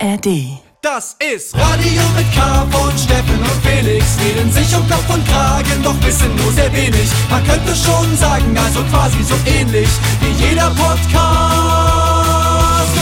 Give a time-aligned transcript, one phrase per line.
[0.00, 0.60] ARD.
[0.80, 4.16] Das ist Radio mit K von Steffen und Felix.
[4.24, 7.10] Reden sich um Kopf und Kragen, doch wissen nur sehr wenig.
[7.28, 9.88] Man könnte schon sagen, also quasi so ähnlich
[10.20, 11.06] wie jeder Podcast.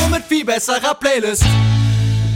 [0.00, 1.44] Nur mit viel besserer Playlist.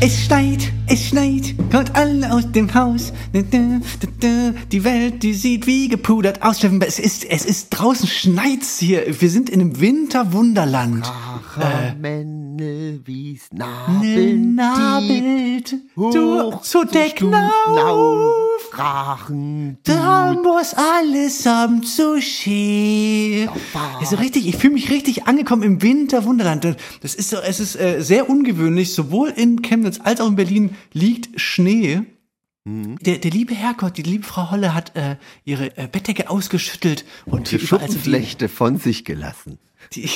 [0.02, 3.12] Es schneit, es schneit, kommt alle aus dem Haus.
[3.32, 6.58] Die Welt, die sieht wie gepudert aus.
[6.58, 9.04] Steffen, Es ist, es ist draußen schneit's hier.
[9.20, 11.10] Wir sind in einem Winterwunderland.
[12.00, 18.30] Männel wie's Nabelt, nabelt, du zu decken auf.
[18.72, 23.48] Rachen, Da muss alles am zu schön.
[23.98, 26.64] Also richtig, ich fühle mich richtig angekommen im Winterwunderland.
[26.64, 28.92] Und Das ist so, es ist äh, sehr ungewöhnlich.
[28.92, 32.02] Sowohl in Chemnitz als auch in Berlin liegt Schnee.
[32.66, 37.48] Der, der liebe Herrgott, die liebe Frau Holle hat äh, ihre äh, Bettdecke ausgeschüttelt und
[37.48, 39.58] so die, Schuppenflechte von sich gelassen.
[39.94, 40.08] die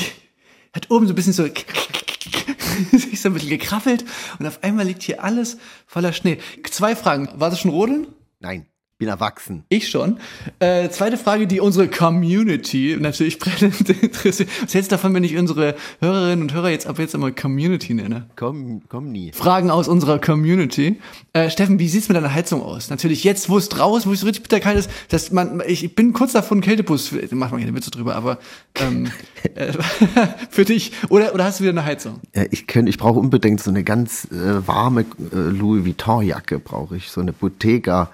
[0.75, 1.45] hat oben so ein bisschen so
[2.93, 4.05] sich so ein bisschen gekraffelt
[4.39, 6.39] und auf einmal liegt hier alles voller Schnee.
[6.71, 7.29] Zwei Fragen.
[7.37, 8.09] War das schon Rodeln?
[8.41, 8.67] Nein,
[9.05, 9.65] bin erwachsen.
[9.69, 10.19] Ich schon.
[10.61, 14.49] Äh, zweite Frage, die unsere Community natürlich brennend interessiert.
[14.63, 17.93] Was hältst du davon, wenn ich unsere Hörerinnen und Hörer jetzt ab jetzt immer Community
[17.93, 18.27] nenne?
[18.37, 19.31] Komm, komm nie.
[19.33, 20.97] Fragen aus unserer Community.
[21.35, 22.89] Äh, Steffen, wie sieht's mit deiner Heizung aus?
[22.89, 26.13] Natürlich jetzt, wo es draußen, wo es so richtig bitterkalt ist, dass man, ich bin
[26.15, 28.39] kurz davon, Kältebus, mach mal keine Witze drüber, aber
[28.77, 29.11] ähm,
[29.55, 29.73] äh,
[30.51, 30.93] für dich.
[31.11, 32.21] Oder, oder hast du wieder eine Heizung?
[32.33, 35.05] Äh, Ich, könnt- ich brauche unbedingt so eine ganz äh, warme äh,
[35.37, 37.11] Louis Vuitton-Jacke, brauche ich.
[37.11, 38.11] So eine Bottega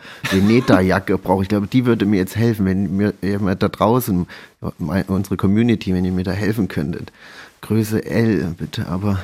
[0.81, 1.49] Veneta-Jacke brauche ich.
[1.49, 4.27] Glaube, die würde mir jetzt helfen, wenn mir jemand da draußen,
[5.07, 7.13] unsere Community, wenn ihr mir da helfen könntet.
[7.61, 9.21] Größe L, bitte, aber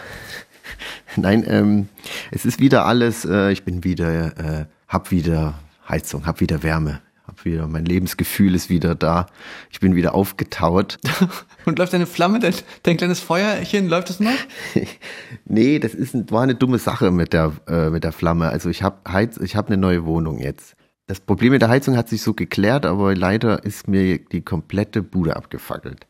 [1.17, 1.89] nein, ähm,
[2.31, 5.55] es ist wieder alles, äh, ich bin wieder, äh, hab wieder
[5.89, 7.01] Heizung, hab wieder Wärme.
[7.27, 9.27] Hab wieder, mein Lebensgefühl ist wieder da.
[9.71, 10.99] Ich bin wieder aufgetaut.
[11.65, 12.55] Und läuft deine Flamme, dein,
[12.85, 14.31] dein kleines Feuerchen, läuft es noch?
[15.45, 18.51] nee, das ist ein, war eine dumme Sache mit der, äh, mit der Flamme.
[18.51, 20.76] Also ich habe Heiz, ich habe eine neue Wohnung jetzt.
[21.07, 25.03] Das Problem mit der Heizung hat sich so geklärt, aber leider ist mir die komplette
[25.03, 26.07] Bude abgefackelt.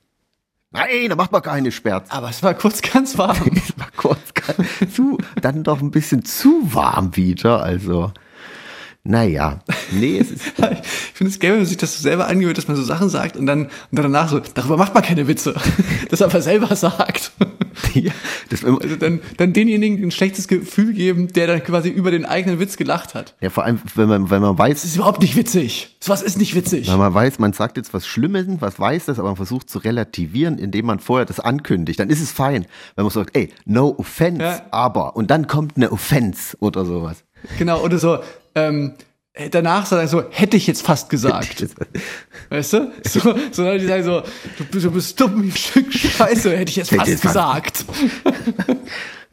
[0.70, 2.10] Nein, da macht man keine Sperz.
[2.10, 3.36] Aber es war kurz ganz warm.
[3.56, 7.62] Es war kurz ganz zu, dann doch ein bisschen zu warm wieder.
[7.62, 8.12] Also,
[9.06, 9.60] naja,
[9.92, 12.68] nee, es ist Ich finde es geil, wenn man sich das so selber angewöhnt, dass
[12.68, 15.54] man so Sachen sagt und dann, und dann danach so, darüber macht man keine Witze.
[16.08, 17.32] Das aber selber sagt.
[17.94, 18.12] ja,
[18.48, 22.60] das, Also dann, dann denjenigen ein schlechtes Gefühl geben, der dann quasi über den eigenen
[22.60, 23.34] Witz gelacht hat.
[23.40, 25.96] ja, vor allem, wenn man, wenn man Das weiß, ist überhaupt nicht witzig.
[26.00, 26.88] So was ist nicht witzig.
[26.88, 29.78] wenn man weiß, man sagt jetzt was Schlimmes, was weiß das, aber man versucht zu
[29.78, 32.66] relativieren, indem man vorher das ankündigt, dann ist es fein.
[32.94, 34.62] Wenn man sagt, ey, no offense, Ja.
[34.70, 37.24] aber, und dann kommt eine Offense oder sowas.
[37.58, 38.18] Genau, oder so,
[38.54, 38.94] ähm,
[39.50, 41.66] danach sagt er so, hätte ich jetzt fast gesagt.
[42.48, 42.92] Weißt du?
[43.06, 43.20] So,
[43.52, 44.22] so dann die sagen so,
[44.58, 47.22] du, bist- du bist dumm wie ein Stück Scheiße, hätte ich jetzt Hätte fast jetzt
[47.22, 47.84] gesagt.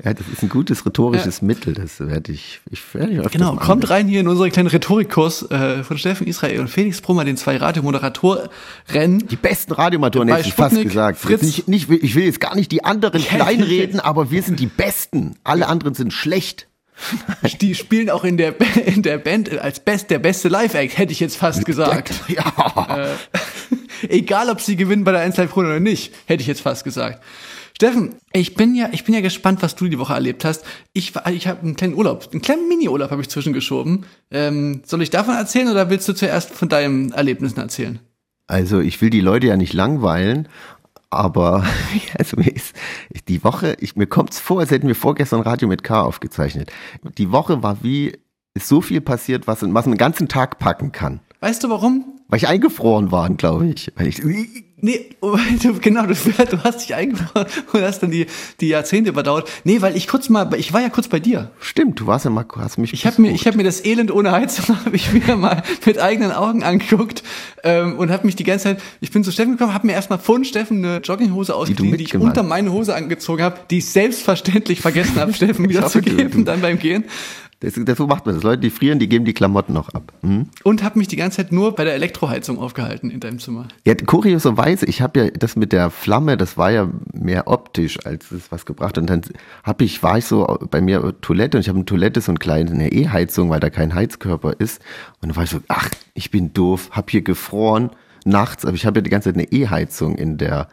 [0.04, 3.90] Ja, das ist ein gutes rhetorisches Mittel, das werde ich, ich werde ich Genau, kommt
[3.90, 7.58] rein hier in unseren kleinen Rhetorikkurs äh, von Steffen Israel und Felix Brummer, den zwei
[7.58, 8.50] Radiomoderatoren.
[8.94, 11.20] Die besten Radiomotoren Bei hätte ich fast gesagt.
[11.20, 11.44] Fritz.
[11.44, 14.66] Nicht, nicht, ich will jetzt gar nicht die anderen Ja, kleinreden, aber wir sind die
[14.66, 15.36] Besten.
[15.44, 16.68] Alle anderen sind schlecht.
[17.62, 18.56] Die spielen auch in der,
[18.86, 22.14] in der Band als best, der beste Live-Act, hätte ich jetzt fast gesagt.
[22.28, 23.08] Ja.
[24.10, 27.24] Egal, ob sie gewinnen bei der 1 Live oder nicht, hätte ich jetzt fast gesagt.
[27.76, 30.64] Steffen, ich bin ja, ich bin ja gespannt, was du die Woche erlebt hast.
[30.94, 34.06] Ich, ich habe einen kleinen Urlaub, einen kleinen Mini-Urlaub habe ich zwischengeschoben.
[34.30, 38.00] Ähm, soll ich davon erzählen oder willst du zuerst von deinen Erlebnissen erzählen?
[38.46, 40.48] Also ich will die Leute ja nicht langweilen,
[41.16, 41.66] aber
[42.18, 42.38] also
[43.28, 46.72] die Woche, ich, mir kommt's vor, als hätten wir vorgestern Radio mit K aufgezeichnet.
[47.18, 48.18] Die Woche war wie
[48.56, 51.22] ist so viel passiert, was, was man den ganzen Tag packen kann.
[51.44, 52.06] Weißt du warum?
[52.30, 53.92] Weil ich eingefroren war, glaube ich.
[53.98, 54.22] Weil ich
[54.78, 56.14] Nee, weil du, genau, du,
[56.50, 58.28] du hast dich eingefroren und hast dann die,
[58.60, 59.50] die Jahrzehnte überdauert.
[59.64, 61.52] Nee, weil ich kurz mal, ich war ja kurz bei dir.
[61.62, 62.92] Stimmt, du warst ja mal, hast mich.
[62.92, 66.00] Ich habe mir, ich habe mir das Elend ohne Heizung habe ich mir mal mit
[66.00, 67.24] eigenen Augen angeguckt
[67.64, 68.82] ähm, und habe mich die ganze Zeit.
[69.00, 72.14] Ich bin zu Steffen gekommen, habe mir erstmal von Steffen eine Jogginghose ausgeliehen, die ich
[72.14, 76.02] mitgemacht unter meine Hose angezogen habe, die ich selbstverständlich vergessen habe, Steffen wieder zu hoffe,
[76.02, 77.06] du- geben, dann beim Gehen.
[77.64, 78.44] Das, das, so macht man das.
[78.44, 80.12] Leute, die frieren, die geben die Klamotten noch ab.
[80.22, 80.48] Hm?
[80.64, 83.70] Und habe mich die ganze Zeit nur bei der Elektroheizung aufgehalten in deinem Zimmer.
[83.86, 88.32] Ja, kurioserweise, ich habe ja das mit der Flamme, das war ja mehr optisch, als
[88.32, 88.98] es was gebracht.
[88.98, 89.22] Und dann
[89.64, 92.40] hab ich, war ich so bei mir Toilette und ich habe eine Toilette, so eine
[92.40, 94.82] kleine eine E-Heizung, weil da kein Heizkörper ist.
[95.22, 97.92] Und dann war ich so, ach, ich bin doof, hab hier gefroren
[98.26, 100.68] nachts, aber ich habe ja die ganze Zeit eine E-Heizung in der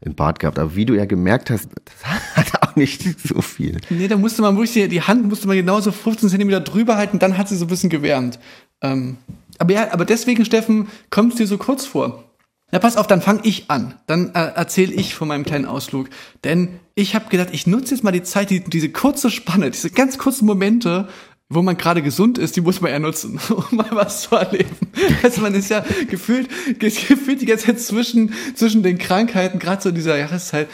[0.00, 0.58] im Bad gehabt.
[0.58, 2.04] Aber wie du ja gemerkt hast, das
[2.36, 3.78] hat nicht so viel.
[3.90, 7.18] Nee, da musste man wirklich, die- die Hand musste man genauso 15 Zentimeter drüber halten,
[7.18, 8.38] dann hat sie so ein bisschen gewärmt.
[8.80, 9.16] Ähm,
[9.58, 12.24] aber ja, aber deswegen, Steffen, kommt es dir so kurz vor.
[12.72, 13.94] Na, pass auf, dann fange ich an.
[14.06, 16.08] Dann äh, erzähle ich von meinem kleinen Ausflug.
[16.42, 19.90] Denn ich habe gedacht, ich nutze jetzt mal die Zeit, die, diese kurze Spanne, diese
[19.90, 21.06] ganz kurzen Momente,
[21.54, 24.76] wo man gerade gesund ist, die muss man ja nutzen, um mal was zu erleben.
[25.22, 29.88] Also man ist ja gefühlt, gefühlt die ganze Zeit zwischen, zwischen den Krankheiten, gerade so
[29.90, 30.68] in dieser Jahreszeit.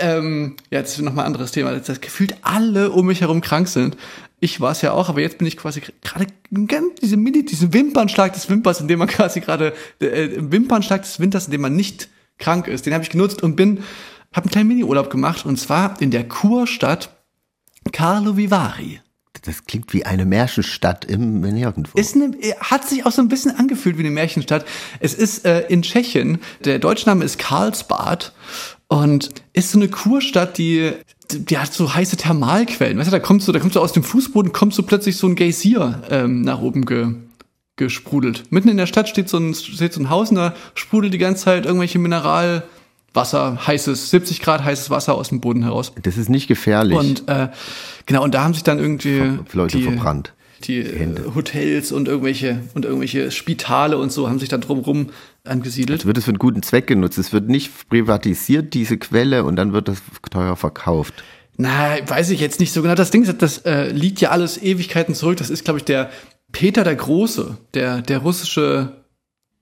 [0.00, 1.72] Ähm, ja, jetzt nochmal ein anderes Thema.
[1.72, 3.96] Das gefühlt alle um mich herum krank sind.
[4.40, 6.26] Ich war es ja auch, aber jetzt bin ich quasi gerade
[7.00, 11.46] diese Mini, diesen Wimpernschlag des Wimpers, in dem man quasi gerade äh, Wimpernschlag des Winters,
[11.46, 12.08] in dem man nicht
[12.38, 13.84] krank ist, den habe ich genutzt und bin,
[14.32, 17.10] habe einen kleinen Mini-Urlaub gemacht und zwar in der Kurstadt
[17.92, 19.00] Carlo Vivari.
[19.42, 21.98] Das klingt wie eine Märchenstadt im Nirgendwo.
[21.98, 22.30] Ist eine,
[22.60, 24.64] hat sich auch so ein bisschen angefühlt wie eine Märchenstadt.
[25.00, 26.38] Es ist äh, in Tschechien.
[26.64, 28.32] Der Deutschname ist Karlsbad
[28.86, 30.92] und ist so eine Kurstadt, die
[31.34, 32.98] die hat so heiße Thermalquellen.
[32.98, 35.26] Weißt du, da kommst du, da kommst du aus dem Fußboden, kommst du plötzlich so
[35.26, 37.14] ein Geysir ähm, nach oben ge,
[37.76, 38.44] gesprudelt.
[38.50, 41.18] Mitten in der Stadt steht so ein, steht so ein Haus und da sprudelt die
[41.18, 41.98] ganze Zeit irgendwelche
[43.12, 45.92] Mineralwasser, heißes, 70 Grad heißes Wasser aus dem Boden heraus.
[46.02, 46.98] Das ist nicht gefährlich.
[46.98, 47.48] Und äh,
[48.06, 50.32] genau, und da haben sich dann irgendwie Leute die, verbrannt.
[50.64, 55.10] die äh, Hotels und irgendwelche und irgendwelche Spitale und so haben sich dann drumherum
[55.44, 56.00] angesiedelt.
[56.00, 57.18] Es wird es für einen guten Zweck genutzt.
[57.18, 59.98] Es wird nicht privatisiert, diese Quelle, und dann wird das
[60.30, 61.22] teuer verkauft.
[61.56, 62.94] Na, weiß ich jetzt nicht so genau.
[62.94, 65.36] Das Ding ist, das äh, liegt ja alles Ewigkeiten zurück.
[65.36, 66.10] Das ist, glaube ich, der
[66.50, 69.04] Peter der Große, der, der russische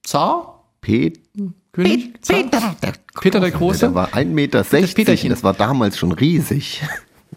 [0.02, 0.64] Zar?
[0.80, 1.20] Pet
[1.72, 2.14] König?
[2.22, 2.36] Zar?
[2.36, 3.80] Peter der, Peter der Große?
[3.80, 4.64] Der war 1,60 Meter.
[4.64, 5.30] Peterchen.
[5.30, 6.82] Das war damals schon riesig.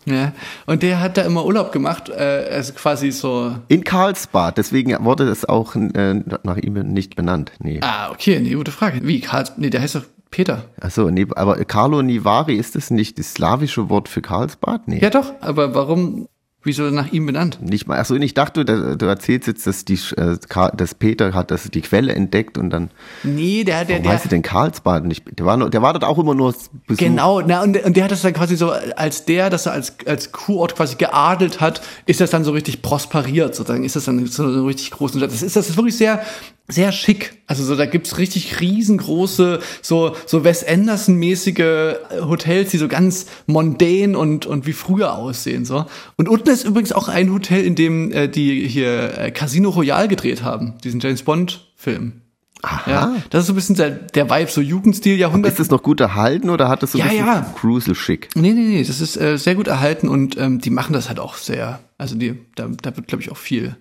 [0.06, 0.34] Ja.
[0.66, 3.56] Und der hat da immer Urlaub gemacht, äh, also quasi so.
[3.68, 7.52] In Karlsbad, deswegen wurde es auch äh, nach ihm nicht benannt.
[7.60, 7.80] Nee.
[7.82, 9.00] Ah, okay, nee, gute Frage.
[9.04, 9.22] Wie?
[9.22, 10.66] Karl, nee, der heißt doch Peter.
[10.82, 14.88] Achso, nee, aber Carlo Nivari, ist das nicht das slawische Wort für Karlsbad?
[14.88, 15.00] Nee.
[15.00, 16.28] Ja, doch, aber warum?
[16.66, 17.60] Wieso nach ihm benannt?
[17.62, 20.38] Nicht mal, achso, ich dachte, du, du erzählst jetzt, dass, die, äh,
[20.76, 22.90] dass Peter hat das, die Quelle entdeckt und dann,
[23.24, 24.12] Nee, der, der, warum der.
[24.14, 25.26] heißt sie denn Karlsbad nicht?
[25.38, 26.56] Der war, der war dort auch immer nur
[26.88, 27.00] Besuch.
[27.00, 29.96] Genau, na, und, und der hat das dann quasi so, als der, das er als,
[30.06, 34.26] als Kurort quasi geadelt hat, ist das dann so richtig prosperiert, sozusagen, ist das dann
[34.26, 35.32] so eine richtig große Stadt.
[35.32, 36.22] Das ist, das ist wirklich sehr,
[36.70, 37.42] sehr schick.
[37.46, 44.16] Also so, da gibt's richtig riesengroße, so, so Wes Anderson-mäßige Hotels, die so ganz mondän
[44.16, 45.86] und, und wie früher aussehen, so.
[46.16, 50.08] Und unten ist übrigens auch ein Hotel, in dem äh, die hier äh, Casino Royale
[50.08, 52.22] gedreht haben, diesen James Bond-Film.
[52.62, 52.90] Aha.
[52.90, 55.52] Ja, das ist so ein bisschen der, der Vibe, so Jugendstil, Jahrhundert.
[55.52, 57.54] Ist das noch gut erhalten oder hat das so ein Ja, bisschen ja.
[57.60, 58.30] Cruisel-schick?
[58.36, 61.20] Nee, nee, nee, das ist äh, sehr gut erhalten und ähm, die machen das halt
[61.20, 63.76] auch sehr, also die, da, da wird, glaube ich, auch viel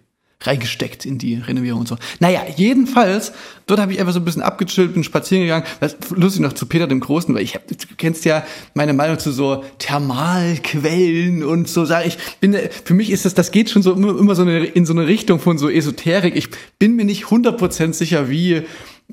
[0.46, 1.96] reingesteckt in die Renovierung und so.
[2.20, 3.32] Naja, jedenfalls,
[3.66, 5.64] dort habe ich einfach so ein bisschen abgechillt, bin spazieren gegangen.
[5.80, 8.44] Das lustig noch zu Peter dem Großen, weil ich hab, du kennst ja
[8.74, 13.50] meine Meinung zu so Thermalquellen und so, sag ich, bin, für mich ist das, das
[13.50, 16.36] geht schon so immer, immer so eine, in so eine Richtung von so Esoterik.
[16.36, 16.48] Ich
[16.78, 18.62] bin mir nicht 100% sicher, wie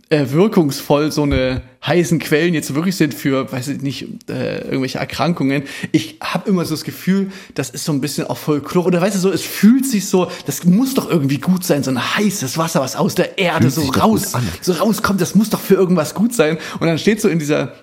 [0.10, 4.98] äh, wirkungsvoll so eine heißen Quellen jetzt wirklich sind für, weiß ich nicht, äh, irgendwelche
[4.98, 5.63] Erkrankungen.
[5.92, 8.88] Ich habe immer so das Gefühl, das ist so ein bisschen auch Folklore.
[8.88, 11.92] Oder weißt du so, es fühlt sich so, das muss doch irgendwie gut sein, so
[11.92, 15.62] ein heißes Wasser, was aus der Erde Fühlt so raus, so rauskommt, das muss doch
[15.62, 16.57] für irgendwas gut sein.
[16.80, 17.74] Und dann steht so in dieser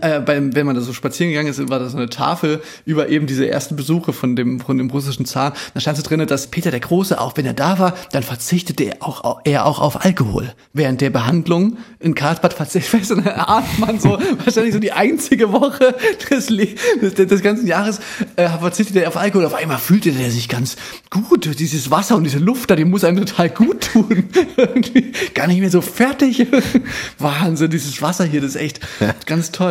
[0.00, 3.08] äh, beim, wenn man da so spazieren gegangen ist, war da so eine Tafel über
[3.08, 5.52] eben diese ersten Besuche von dem, von dem russischen Zar.
[5.74, 8.84] Da stand so drin, dass Peter der Große, auch wenn er da war, dann verzichtete
[8.84, 10.52] er auch, er auch auf Alkohol.
[10.72, 14.92] Während der Behandlung in Karlsbad verzichtet, weißt du, dann ahnt man so, wahrscheinlich so die
[14.92, 15.94] einzige Woche
[16.30, 18.00] des, des, des ganzen Jahres,
[18.36, 19.46] äh, verzichtet er auf Alkohol.
[19.46, 20.76] Auf einmal fühlte er sich ganz
[21.10, 21.58] gut.
[21.58, 24.24] Dieses Wasser und diese Luft da, die muss einem total gut tun.
[24.56, 26.46] Irgendwie Gar nicht mehr so fertig.
[27.18, 28.80] Wahnsinn, dieses Wasser hier, das ist echt
[29.26, 29.69] ganz toll.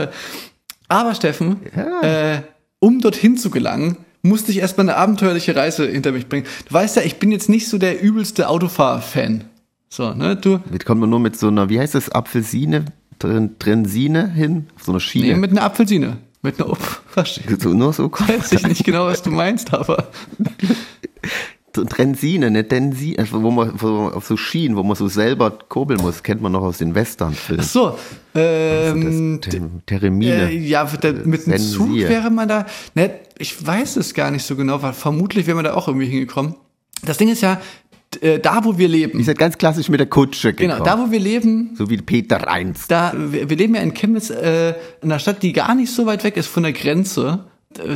[0.88, 1.58] Aber Steffen,
[2.02, 2.42] äh,
[2.80, 6.46] um dorthin zu gelangen, musste ich erstmal eine abenteuerliche Reise hinter mich bringen.
[6.68, 9.46] Du weißt ja, ich bin jetzt nicht so der übelste Autofahr-Fan.
[9.90, 12.86] So, ne, du, Jetzt kommt man nur mit so einer, wie heißt das, Apfelsine,
[13.20, 15.36] Tren- Trensine hin, auf so einer nee, Schiene.
[15.36, 16.18] mit einer Apfelsine.
[16.42, 16.76] Mit einer,
[17.08, 17.58] verstehe.
[17.60, 20.08] so, nur so Weiß ich nicht genau, was du meinst, aber.
[21.76, 26.02] so Trensine, ne Tensine, also wo man auf so Schienen, wo man so selber kurbeln
[26.02, 27.64] muss, kennt man noch aus den Western-Filmen.
[27.64, 27.98] Ach so,
[28.36, 30.50] ähm, das Ter- Teremine.
[30.52, 30.90] Äh, ja,
[31.26, 32.66] mit dem Zug wäre man da.
[32.96, 36.08] Ne, ich weiß es gar nicht so genau, weil vermutlich wäre man da auch irgendwie
[36.08, 36.56] hingekommen.
[37.06, 37.62] Das Ding ist ja,
[38.22, 40.80] äh, da wo wir leben, Ist halt ganz klassisch mit der Kutsche gekommen.
[40.80, 42.88] genau, da wo wir leben, so wie Peter Reins.
[42.88, 46.06] da wir, wir leben ja in Chemnitz, äh, in einer Stadt, die gar nicht so
[46.06, 47.46] weit weg ist von der Grenze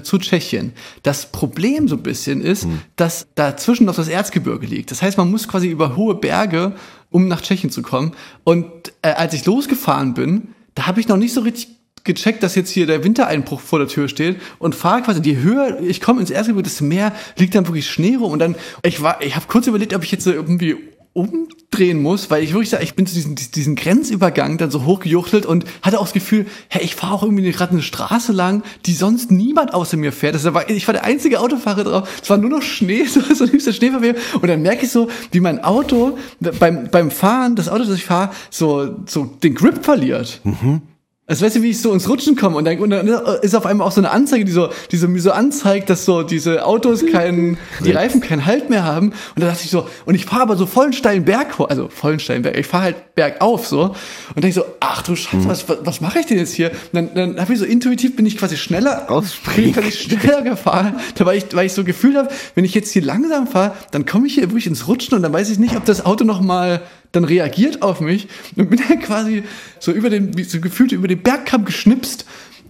[0.04, 0.74] zu Tschechien.
[1.02, 4.92] Das Problem so ein bisschen ist, dass dazwischen noch das Erzgebirge liegt.
[4.92, 6.76] Das heißt, man muss quasi über hohe Berge,
[7.10, 8.14] um nach Tschechien zu kommen.
[8.44, 8.70] Und
[9.02, 11.70] äh, als ich losgefahren bin, da habe ich noch nicht so richtig
[12.04, 15.80] gecheckt, dass jetzt hier der Wintereinbruch vor der Tür steht und fahre quasi die höher
[15.82, 19.22] ich komme ins Erzgebirge, desto mehr liegt dann wirklich Schnee rum und dann ich war
[19.22, 20.76] ich habe kurz überlegt, ob ich jetzt irgendwie
[21.14, 25.46] umdrehen muss, weil ich wirklich sage, ich bin zu diesem diesen Grenzübergang dann so hochgejuchtelt
[25.46, 28.94] und hatte auch das Gefühl, hey, ich fahre auch irgendwie gerade eine Straße lang, die
[28.94, 30.34] sonst niemand außer mir fährt.
[30.34, 32.10] Das war, ich war der einzige Autofahrer drauf.
[32.22, 34.16] Es war nur noch Schnee, so, so liebster Schneeverwehr.
[34.42, 38.06] Und dann merke ich so, wie mein Auto beim, beim Fahren, das Auto, das ich
[38.06, 40.42] fahre, so, so den Grip verliert.
[40.44, 40.82] Mhm.
[41.26, 43.08] Also weißt du, wie ich so ins Rutschen komme und dann, und dann
[43.42, 46.04] ist auf einmal auch so eine Anzeige, die so, die so mir so anzeigt, dass
[46.04, 49.14] so diese Autos keinen, die Reifen keinen Halt mehr haben.
[49.34, 51.88] Und da dachte ich so, und ich fahre aber so vollen steilen Berg hoch, also
[51.88, 53.96] vollen steilen Berg, ich fahre halt bergauf so
[54.36, 55.48] und denke so, ach du Scheiße, mhm.
[55.48, 56.72] was, was mache ich denn jetzt hier?
[56.72, 59.08] Und dann, dann habe ich so intuitiv bin ich quasi schneller,
[59.56, 62.92] bin ich schneller gefahren, da weil ich, weil ich so gefühlt habe, wenn ich jetzt
[62.92, 65.78] hier langsam fahre, dann komme ich hier wirklich ins Rutschen und dann weiß ich nicht,
[65.78, 66.82] ob das Auto noch mal
[67.14, 68.28] dann reagiert auf mich
[68.58, 69.44] und bin dann quasi
[69.80, 72.26] so über den, so gefühlt über den Bergkamm geschnipst.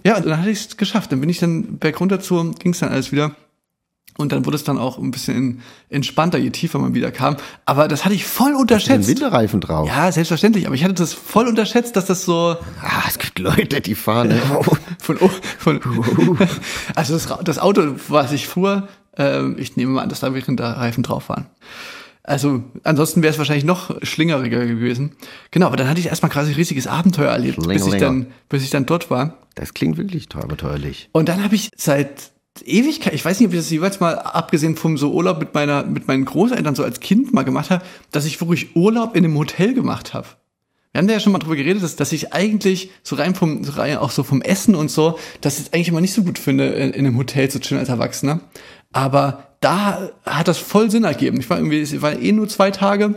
[0.05, 1.11] Ja, und dann hatte ich es geschafft.
[1.11, 3.35] Dann bin ich dann bergunter zu, ging es dann alles wieder.
[4.17, 7.37] Und dann wurde es dann auch ein bisschen entspannter, je tiefer man wieder kam.
[7.65, 9.07] Aber das hatte ich voll unterschätzt.
[9.07, 9.87] Winterreifen drauf.
[9.87, 10.67] Ja, selbstverständlich.
[10.67, 12.55] Aber ich hatte das voll unterschätzt, dass das so.
[12.81, 14.31] Ah, es gibt Leute, die fahren.
[14.99, 15.17] von,
[15.57, 15.79] von,
[16.95, 21.01] also das, das Auto, was ich fuhr, äh, ich nehme mal an, dass da Winterreifen
[21.01, 21.47] drauf waren.
[22.23, 25.11] Also ansonsten wäre es wahrscheinlich noch schlingeriger gewesen.
[25.51, 28.63] Genau, aber dann hatte ich erstmal quasi ein riesiges Abenteuer erlebt, bis ich, dann, bis
[28.63, 29.39] ich dann dort war.
[29.55, 31.09] Das klingt wirklich abenteuerlich.
[31.11, 32.31] Und dann habe ich seit
[32.63, 35.83] Ewigkeit, ich weiß nicht, ob ich das jeweils mal, abgesehen vom so Urlaub mit meiner,
[35.83, 39.37] mit meinen Großeltern so als Kind mal gemacht habe, dass ich wirklich Urlaub in einem
[39.37, 40.27] Hotel gemacht habe.
[40.93, 43.63] Wir haben da ja schon mal drüber geredet, dass, dass ich eigentlich so rein vom,
[43.63, 46.37] so rein auch so vom Essen und so, dass ich eigentlich immer nicht so gut
[46.37, 48.41] finde, in, in einem Hotel zu chillen als Erwachsener.
[48.91, 51.39] Aber da hat das voll Sinn ergeben.
[51.39, 53.15] Ich war irgendwie, ich war eh nur zwei Tage.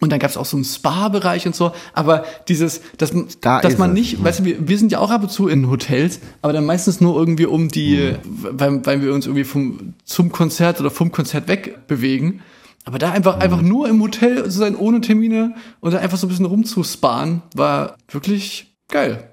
[0.00, 1.70] Und dann gab es auch so einen Spa-Bereich und so.
[1.92, 4.24] Aber dieses, dass, da dass man nicht, es.
[4.24, 7.00] weißt du, wir, wir sind ja auch ab und zu in Hotels, aber dann meistens
[7.00, 8.58] nur irgendwie um die, mhm.
[8.58, 12.40] weil, weil wir uns irgendwie vom, zum Konzert oder vom Konzert wegbewegen.
[12.84, 13.42] Aber da einfach, mhm.
[13.42, 17.42] einfach nur im Hotel zu sein, ohne Termine und dann einfach so ein bisschen rumzusparen,
[17.54, 19.31] war wirklich geil.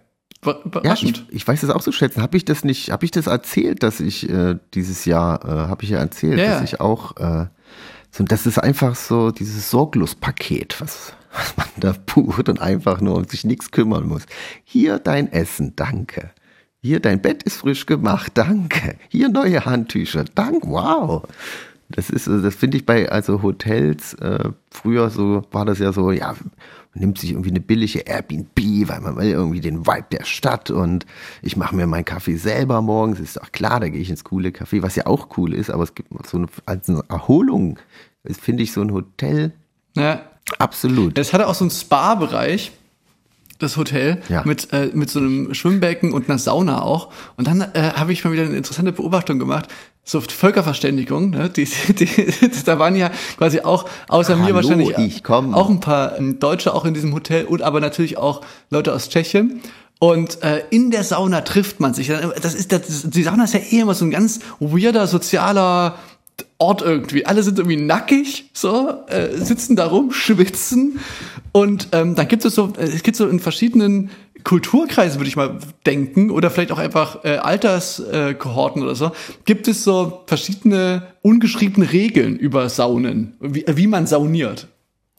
[0.84, 2.22] Ja, ich, ich, weiß das auch zu schätzen.
[2.22, 5.84] Habe ich das nicht, habe ich das erzählt, dass ich äh, dieses Jahr, äh, habe
[5.84, 7.48] ich ja erzählt, ja, dass ich auch, äh,
[8.12, 13.18] so, das ist einfach so dieses Sorglospaket, was, was man da bucht und einfach nur
[13.18, 14.24] um sich nichts kümmern muss.
[14.64, 16.32] Hier dein Essen, danke.
[16.82, 18.96] Hier dein Bett ist frisch gemacht, danke.
[19.10, 21.24] Hier neue Handtücher, danke, wow.
[21.90, 26.12] Das ist, das finde ich bei also Hotels äh, früher so war das ja so,
[26.12, 26.36] ja
[26.94, 30.72] man nimmt sich irgendwie eine billige Airbnb, weil man will irgendwie den Vibe der Stadt
[30.72, 31.06] und
[31.42, 33.20] ich mache mir meinen Kaffee selber morgens.
[33.20, 35.84] Ist doch klar, da gehe ich ins coole Café, was ja auch cool ist, aber
[35.84, 37.80] es gibt so eine, als eine Erholung,
[38.26, 39.54] finde ich so ein Hotel.
[39.96, 40.22] Ja.
[40.58, 41.18] Absolut.
[41.20, 42.72] Es hatte auch so einen Spa-Bereich
[43.60, 44.44] das Hotel ja.
[44.46, 48.24] mit äh, mit so einem Schwimmbecken und einer Sauna auch und dann äh, habe ich
[48.24, 49.68] mal wieder eine interessante Beobachtung gemacht
[50.10, 51.50] so Völkerverständigung, ne?
[51.50, 56.18] die, die, die, da waren ja quasi auch außer Hallo, mir wahrscheinlich auch ein paar
[56.18, 59.62] ähm, Deutsche auch in diesem Hotel und aber natürlich auch Leute aus Tschechien.
[60.00, 62.08] Und äh, in der Sauna trifft man sich.
[62.08, 65.96] Das ist das, die Sauna ist ja eh immer so ein ganz weirder sozialer
[66.58, 67.26] Ort irgendwie.
[67.26, 71.00] Alle sind irgendwie nackig, so äh, sitzen da rum, schwitzen
[71.52, 74.10] und ähm, dann gibt es so, äh, es gibt so in verschiedenen
[74.44, 79.12] Kulturkreisen, würde ich mal denken, oder vielleicht auch einfach äh, Alterskohorten äh, oder so,
[79.46, 84.68] gibt es so verschiedene ungeschriebene Regeln über Saunen, wie, wie man sauniert.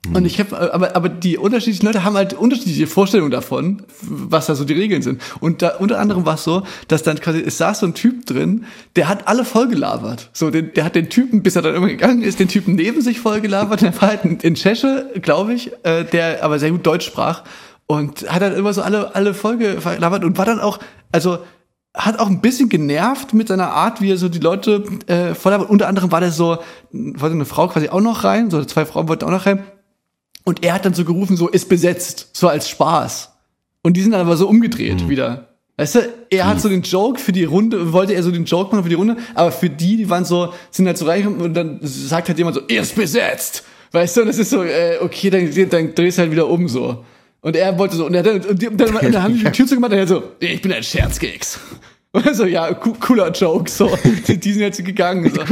[0.06, 0.16] Mhm.
[0.16, 4.46] Und ich habe, äh, aber, aber die unterschiedlichen Leute haben halt unterschiedliche Vorstellungen davon, was
[4.46, 5.20] da so die Regeln sind.
[5.40, 8.26] Und da unter anderem war es so, dass dann quasi, es saß so ein Typ
[8.26, 8.64] drin,
[8.96, 10.30] der hat alle vollgelabert.
[10.32, 13.02] So, den, der hat den Typen, bis er dann immer gegangen ist, den Typen neben
[13.02, 13.82] sich vollgelabert.
[13.82, 17.44] Der war halt in Tscheche, glaube ich, äh, der aber sehr gut Deutsch sprach
[17.86, 20.78] und hat dann immer so alle, alle Folge verlabert und war dann auch,
[21.12, 21.38] also
[21.92, 25.54] hat auch ein bisschen genervt mit seiner Art, wie er so die Leute äh, voll
[25.54, 26.58] Unter anderem war der so,
[26.92, 29.64] wollte eine Frau quasi auch noch rein, so zwei Frauen wollten auch noch rein.
[30.44, 33.30] Und er hat dann so gerufen, so ist besetzt, so als Spaß.
[33.82, 35.08] Und die sind dann aber so umgedreht mhm.
[35.08, 35.48] wieder.
[35.80, 36.60] Weißt du, er hat hm.
[36.60, 39.16] so den Joke für die Runde, wollte er so den Joke machen für die Runde,
[39.34, 42.56] aber für die, die waren so, sind halt so reich und dann sagt halt jemand
[42.56, 43.64] so, er ist besetzt.
[43.90, 46.68] Weißt du, und das ist so, äh, okay, dann, dann drehst du halt wieder um
[46.68, 47.02] so.
[47.40, 49.52] Und er wollte so, und, er, und, die, und dann, und dann haben die die
[49.52, 51.58] Tür zugemacht und er so, ich bin ein Scherzkeks.
[52.12, 53.96] Und er so, ja, cooler Joke, so.
[54.26, 55.32] Die, die sind jetzt gegangen.
[55.32, 55.42] So.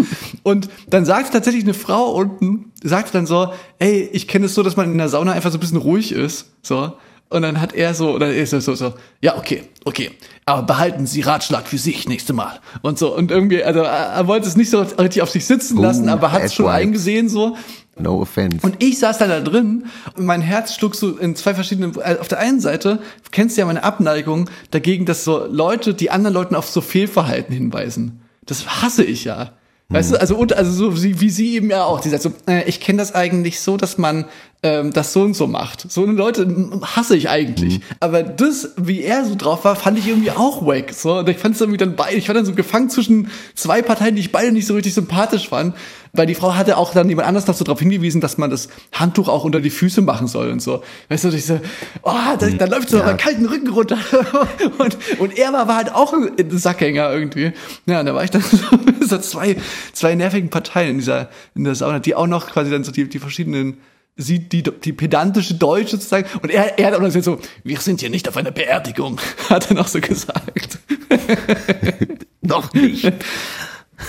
[0.42, 4.62] Und dann sagte tatsächlich eine Frau unten, sagte dann so, ey, ich kenne es so,
[4.62, 6.92] dass man in der Sauna einfach so ein bisschen ruhig ist, so.
[7.30, 10.10] Und dann hat er so, oder ist er so, so, ja, okay, okay,
[10.46, 12.58] aber behalten Sie Ratschlag für sich nächste Mal.
[12.80, 16.08] Und so, und irgendwie, also er wollte es nicht so richtig auf sich sitzen lassen,
[16.08, 17.54] aber hat es schon eingesehen, so.
[17.98, 18.58] No offense.
[18.62, 22.16] Und ich saß dann da drin und mein Herz schlug so in zwei verschiedenen, äh,
[22.18, 26.32] auf der einen Seite, kennst du ja meine Abneigung dagegen, dass so Leute die anderen
[26.32, 28.22] Leuten auf so Fehlverhalten hinweisen.
[28.46, 29.52] Das hasse ich ja.
[29.90, 32.00] Weißt du, also, und, also so wie, wie sie eben ja auch.
[32.00, 34.26] Die sagt so, äh, ich kenne das eigentlich so, dass man
[34.62, 35.90] ähm, das so und so macht.
[35.90, 37.78] So eine Leute hasse ich eigentlich.
[37.78, 37.82] Mhm.
[38.00, 40.92] Aber das, wie er so drauf war, fand ich irgendwie auch wack.
[40.92, 43.82] So, und ich fand es irgendwie dann beide, ich war dann so gefangen zwischen zwei
[43.82, 45.74] Parteien, die ich beide nicht so richtig sympathisch fand.
[46.12, 48.68] Weil die Frau hatte auch dann jemand anders noch so darauf hingewiesen, dass man das
[48.92, 50.82] Handtuch auch unter die Füße machen soll und so.
[51.08, 51.60] Weißt du, ich so,
[52.02, 53.04] oh, da, da läuft so ja.
[53.04, 53.98] meinen kalten Rücken runter.
[54.78, 57.52] und, und er war, war halt auch ein Sackhänger irgendwie.
[57.86, 58.58] Ja, und da war ich dann so,
[59.06, 59.56] so zwei,
[59.92, 63.08] zwei nervigen Parteien in dieser, in der Sauna, die auch noch quasi dann so die,
[63.08, 63.76] die verschiedenen
[64.18, 66.28] sieht die, die pedantische Deutsche sozusagen.
[66.42, 69.18] Und er, er hat auch noch gesagt so, wir sind hier nicht auf einer Beerdigung,
[69.48, 70.78] hat er noch so gesagt.
[72.42, 73.12] noch nicht.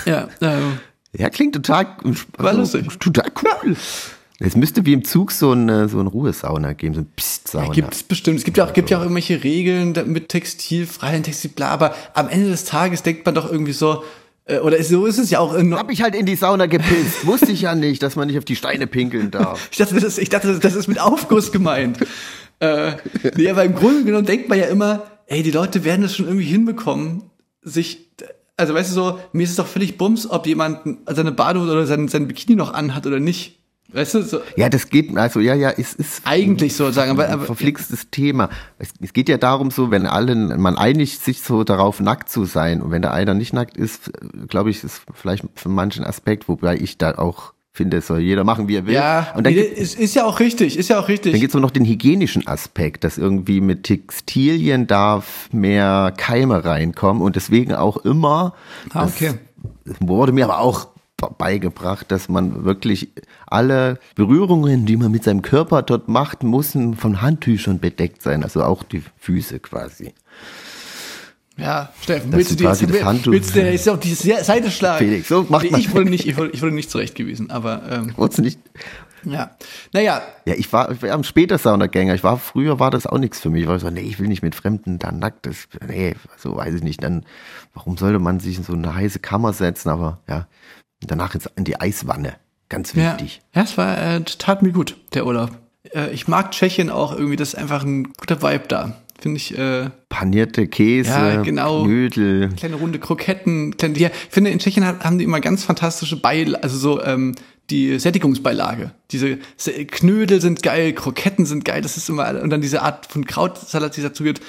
[0.06, 0.80] Ja, ähm,
[1.14, 1.96] ja, klingt total,
[2.38, 2.88] war lustig.
[3.00, 3.76] total cool.
[4.42, 7.68] Es müsste wie im Zug so eine, so eine Ruhesauna geben, so ein Psst-Sauna.
[7.68, 8.40] Ja, gibt es bestimmt.
[8.40, 11.94] Es gibt ja auch, gibt ja auch irgendwelche Regeln mit Textil, freien Textil, bla, aber
[12.14, 14.06] am Ende des Tages denkt man doch irgendwie so, äh,
[14.58, 15.54] oder so ist es ja auch.
[15.54, 17.24] In Hab ich halt in die Sauna gepisst.
[17.26, 19.70] Wusste ich ja nicht, dass man nicht auf die Steine pinkeln darf.
[19.72, 22.00] ich dachte, das ist, ich dachte, das ist mit Aufguss gemeint.
[22.60, 22.94] äh,
[23.36, 26.26] nee, aber im Grunde genommen denkt man ja immer, ey, die Leute werden es schon
[26.26, 27.24] irgendwie hinbekommen,
[27.62, 28.10] sich
[28.60, 31.86] also weißt du so, mir ist es doch völlig bums, ob jemand seine Badehose oder
[31.86, 33.59] sein, sein Bikini noch anhat oder nicht.
[33.92, 34.40] Weißt du, so.
[34.56, 38.50] Ja, das geht, also ja, ja, es ist eigentlich sozusagen, aber, aber verflixtes Thema.
[38.78, 42.46] Es, es, geht ja darum, so, wenn alle, man einigt sich so darauf, nackt zu
[42.46, 44.12] sein und wenn der einer nicht nackt ist,
[44.48, 48.44] glaube ich, ist vielleicht für manchen Aspekt, wobei ich da auch finde, es soll jeder
[48.44, 48.94] machen, wie er will.
[48.94, 51.32] Ja, und dann nee, ist, ist ja auch richtig, ist ja auch richtig.
[51.32, 57.24] Dann gibt es noch den hygienischen Aspekt, dass irgendwie mit Textilien darf mehr Keime reinkommen
[57.24, 58.54] und deswegen auch immer,
[58.94, 59.36] ah, okay.
[59.86, 60.90] das wurde mir aber auch
[61.38, 63.10] beigebracht, dass man wirklich
[63.48, 68.64] alle Berührungen, die man mit seinem Körper dort macht, müssen von Handtüchern bedeckt sein, also
[68.64, 70.14] auch die Füße quasi.
[71.58, 75.06] Ja, Steffen, willst du, dir jetzt, willst du jetzt auf die Seite schlagen?
[75.06, 75.80] Felix, so macht man.
[75.80, 78.60] Ich wurde nicht, ich wurde, ich wurde nicht zurechtgewiesen, aber ähm, Wurdest nicht?
[79.26, 79.52] Ja,
[79.92, 80.22] naja.
[80.46, 82.16] Ja, ich war, ich war am später Saunagänger.
[82.16, 83.64] Ich war früher war das auch nichts für mich.
[83.64, 85.46] Ich war so, nee, ich will nicht mit Fremden da nackt.
[85.46, 87.04] Das, nee, so weiß ich nicht.
[87.04, 87.26] Dann,
[87.74, 89.90] warum sollte man sich in so eine heiße Kammer setzen?
[89.90, 90.48] Aber ja,
[91.08, 92.36] danach ins, in die Eiswanne.
[92.70, 93.42] Ganz wichtig.
[93.54, 95.52] Ja, ja es war, äh, tat mir gut, der Urlaub.
[95.94, 99.02] Äh, ich mag Tschechien auch irgendwie, das ist einfach ein guter Vibe da.
[99.20, 99.58] Finde ich.
[99.58, 102.50] Äh, Panierte Käse, ja, genau, Knödel.
[102.56, 103.76] Kleine runde Kroketten.
[103.76, 107.36] Kleine, die, ich finde, in Tschechien haben die immer ganz fantastische Beil, also so ähm,
[107.70, 108.92] die Sättigungsbeilage.
[109.12, 113.26] Diese Knödel sind geil, Kroketten sind geil, das ist immer, und dann diese Art von
[113.26, 114.42] Krautsalat, die dazu gibt.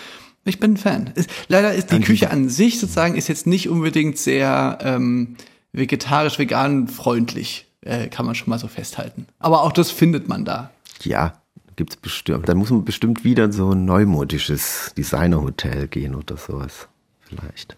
[0.44, 1.10] Ich bin ein Fan.
[1.14, 2.06] Ist, leider ist die Danke.
[2.06, 5.36] Küche an sich sozusagen ist jetzt nicht unbedingt sehr ähm,
[5.72, 9.26] vegetarisch, vegan freundlich, äh, kann man schon mal so festhalten.
[9.38, 10.70] Aber auch das findet man da.
[11.02, 11.34] Ja,
[11.76, 12.48] gibt's bestimmt.
[12.48, 16.88] Dann muss man bestimmt wieder so ein neumodisches Designerhotel gehen oder sowas.
[17.20, 17.76] Vielleicht.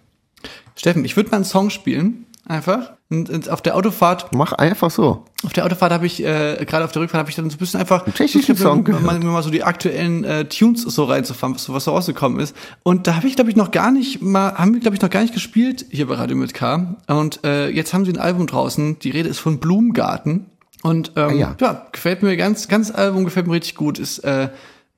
[0.75, 2.27] Steffen, ich würde mal einen Song spielen.
[2.45, 2.95] Einfach.
[3.09, 4.35] Und, und auf der Autofahrt.
[4.35, 5.25] Mach einfach so.
[5.45, 7.59] Auf der Autofahrt habe ich, äh, gerade auf der Rückfahrt habe ich dann so ein
[7.59, 8.05] bisschen einfach.
[8.07, 8.83] Ein tschechischen Song.
[9.03, 12.57] Mal, mal so die aktuellen äh, Tunes so reinzufahren, was, was so rausgekommen ist.
[12.83, 15.11] Und da habe ich, glaube ich, noch gar nicht mal, haben wir, glaube ich, noch
[15.11, 16.97] gar nicht gespielt hier bei Radio mit K.
[17.07, 18.99] Und äh, jetzt haben sie ein Album draußen.
[18.99, 20.47] Die Rede ist von Blumengarten.
[20.83, 21.57] Und ähm, ah, ja.
[21.61, 21.87] ja.
[21.93, 24.01] gefällt mir ganz, ganz Album gefällt mir richtig gut.
[24.01, 24.49] Ist, äh,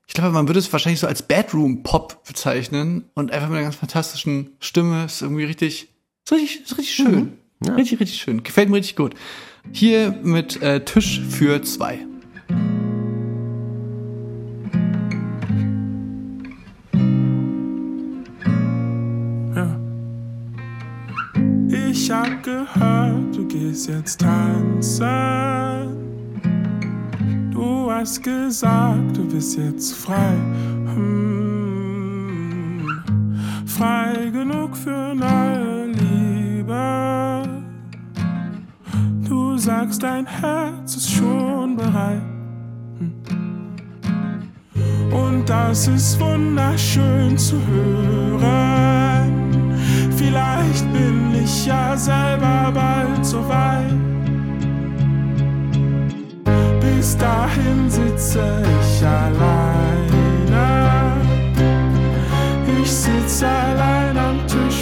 [0.07, 3.77] ich glaube, man würde es wahrscheinlich so als Bedroom-Pop bezeichnen und einfach mit einer ganz
[3.77, 5.05] fantastischen Stimme.
[5.05, 5.94] Ist irgendwie richtig,
[6.25, 7.15] ist richtig, ist richtig schön.
[7.15, 7.33] Mhm.
[7.67, 7.75] Ja.
[7.75, 8.43] Richtig, richtig schön.
[8.43, 9.15] Gefällt mir richtig gut.
[9.73, 12.01] Hier mit äh, Tisch für zwei.
[21.91, 25.01] Ich hab gehört, du gehst jetzt tanzen.
[27.51, 30.35] Du hast gesagt, du bist jetzt frei.
[30.95, 32.25] Hm.
[33.65, 35.84] Frei genug für neue
[36.65, 37.43] Liebe.
[39.29, 42.23] Du sagst, dein Herz ist schon bereit.
[45.13, 49.33] Und das ist wunderschön zu hören.
[50.17, 53.95] Vielleicht bin ich ja selber bald so weit.
[56.81, 59.85] Bis dahin sitze ich alleine.
[62.83, 64.74] Ich sitze allein am Tisch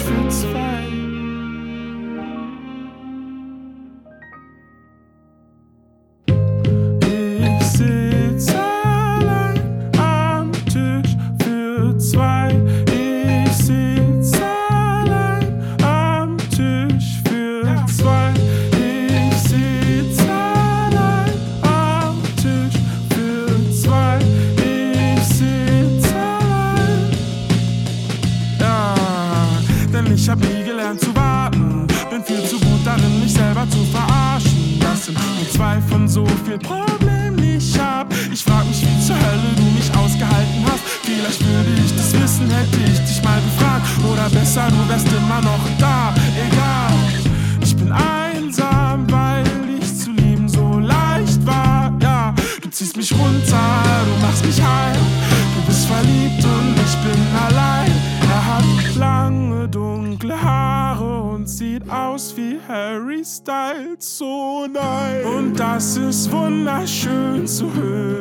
[66.09, 68.12] Ist wunderschön zu hören.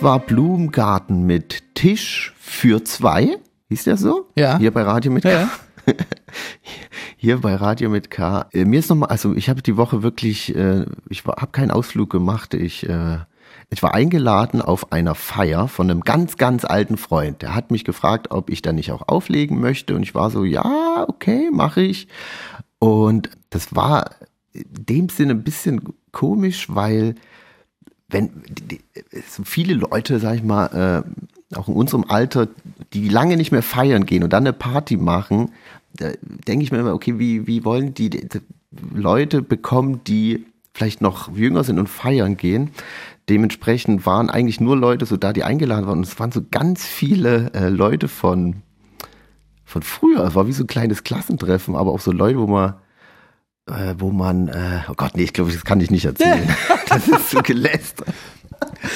[0.00, 3.36] Das war Blumengarten mit Tisch für zwei.
[3.68, 4.30] Hieß der so?
[4.34, 4.56] Ja.
[4.56, 5.30] Hier bei Radio mit K.
[5.30, 5.40] Ja,
[5.86, 5.94] ja.
[7.18, 8.46] Hier bei Radio mit K.
[8.54, 12.08] Äh, mir ist nochmal, also ich habe die Woche wirklich, äh, ich habe keinen Ausflug
[12.08, 12.54] gemacht.
[12.54, 13.18] Ich, äh,
[13.68, 17.42] ich war eingeladen auf einer Feier von einem ganz, ganz alten Freund.
[17.42, 19.94] Der hat mich gefragt, ob ich da nicht auch auflegen möchte.
[19.94, 22.08] Und ich war so, ja, okay, mache ich.
[22.78, 24.12] Und das war
[24.54, 27.16] in dem Sinne ein bisschen komisch, weil
[28.10, 28.80] wenn die,
[29.28, 31.04] so viele Leute, sag ich mal,
[31.52, 32.48] äh, auch in unserem Alter,
[32.92, 35.50] die lange nicht mehr feiern gehen und dann eine Party machen,
[35.94, 36.10] da
[36.46, 38.28] denke ich mir immer, okay, wie, wie wollen die, die
[38.94, 42.70] Leute bekommen, die vielleicht noch jünger sind und feiern gehen?
[43.28, 45.98] Dementsprechend waren eigentlich nur Leute so da, die eingeladen waren.
[45.98, 48.62] Und es waren so ganz viele äh, Leute von,
[49.64, 50.24] von früher.
[50.24, 52.74] Es war wie so ein kleines Klassentreffen, aber auch so Leute, wo man
[53.70, 56.48] äh, wo man, äh, oh Gott, nee, ich glaube, das kann ich nicht erzählen.
[56.88, 58.08] das ist so gelästert.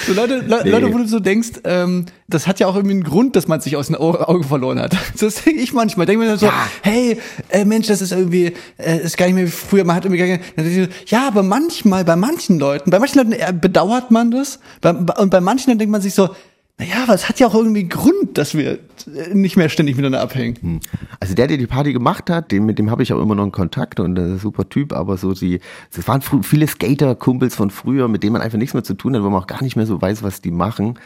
[0.07, 0.71] So Leute, Le Nee.
[0.71, 3.61] Leute, wo du so denkst, ähm, das hat ja auch irgendwie einen Grund, dass man
[3.61, 4.97] sich aus den Au- Augen verloren hat.
[5.21, 6.07] Das denke ich manchmal.
[6.07, 6.53] Denke mir so, Ja.
[6.83, 7.19] hey,
[7.51, 9.85] äh, Mensch, das ist irgendwie, äh, ist gar nicht mehr wie früher.
[9.85, 13.33] Man hat irgendwie gar nicht, dann ja, aber manchmal, bei manchen Leuten, bei manchen Leuten
[13.33, 16.31] äh, bedauert man das, bei, bei- und bei manchen dann denkt man sich so,
[16.79, 18.73] naja, aber es hat ja auch irgendwie einen Grund, dass wir
[19.07, 20.81] äh, nicht mehr ständig miteinander abhängen.
[21.21, 23.45] Also der, der die Party gemacht hat, dem, mit dem habe ich auch immer noch
[23.45, 25.61] einen Kontakt und ein super Typ, aber so die,
[25.95, 29.23] das waren viele Skater-Kumpels von früher, mit denen man einfach nichts mehr zu tun hat,
[29.23, 30.99] wo man auch gar nicht mehr so weiß, was die machen.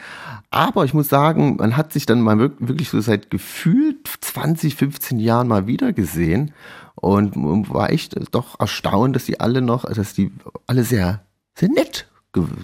[0.49, 4.73] Aber ich muss sagen, man hat sich dann mal wirk- wirklich so seit gefühlt 20,
[4.75, 6.51] 15 Jahren mal wieder gesehen
[6.95, 7.35] und
[7.73, 10.31] war echt doch erstaunt, dass die alle noch, dass die
[10.67, 11.23] alle sehr,
[11.55, 12.07] sehr nett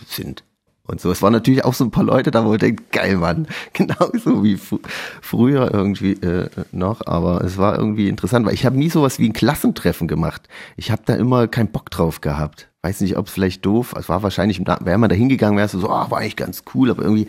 [0.07, 0.43] sind.
[0.87, 3.17] Und so, es waren natürlich auch so ein paar Leute da, wo ich denke, geil,
[3.17, 4.77] Mann, genauso wie fr
[5.21, 9.27] früher irgendwie äh, noch, aber es war irgendwie interessant, weil ich habe nie sowas wie
[9.27, 10.47] ein Klassentreffen gemacht.
[10.77, 12.69] Ich habe da immer keinen Bock drauf gehabt.
[12.83, 15.89] Weiß nicht, ob es vielleicht doof, es war wahrscheinlich, wäre man da hingegangen, wäre so,
[15.89, 17.27] ah, war eigentlich ganz cool, aber irgendwie,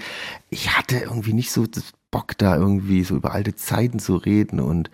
[0.50, 1.66] ich hatte irgendwie nicht so
[2.10, 4.90] Bock da irgendwie so über alte Zeiten zu reden und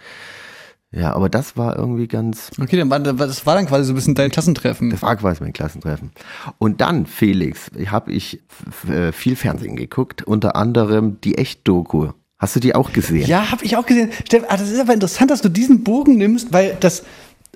[0.93, 3.95] ja, aber das war irgendwie ganz, Okay, dann war, das war dann quasi so ein
[3.97, 4.91] bisschen dein Klassentreffen.
[4.91, 6.11] das war quasi mein Klassentreffen.
[6.59, 8.41] Und dann, Felix, habe ich
[8.89, 12.09] äh, viel Fernsehen geguckt, unter anderem die Echt-Doku.
[12.39, 13.27] Hast du die auch gesehen?
[13.27, 14.11] Ja, habe ich auch gesehen.
[14.27, 17.05] Steff, ah, das ist aber interessant, dass du diesen Bogen nimmst, weil das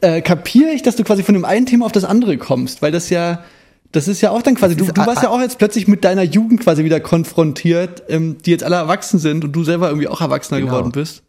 [0.00, 2.92] äh, kapiere ich, dass du quasi von dem einen Thema auf das andere kommst, weil
[2.92, 3.42] das ja,
[3.92, 6.22] das ist ja auch dann quasi, du, du warst ja auch jetzt plötzlich mit deiner
[6.22, 10.20] Jugend quasi wieder konfrontiert, ähm, die jetzt alle erwachsen sind und du selber irgendwie auch
[10.20, 10.70] Erwachsener Genau.
[10.72, 11.22] geworden bist.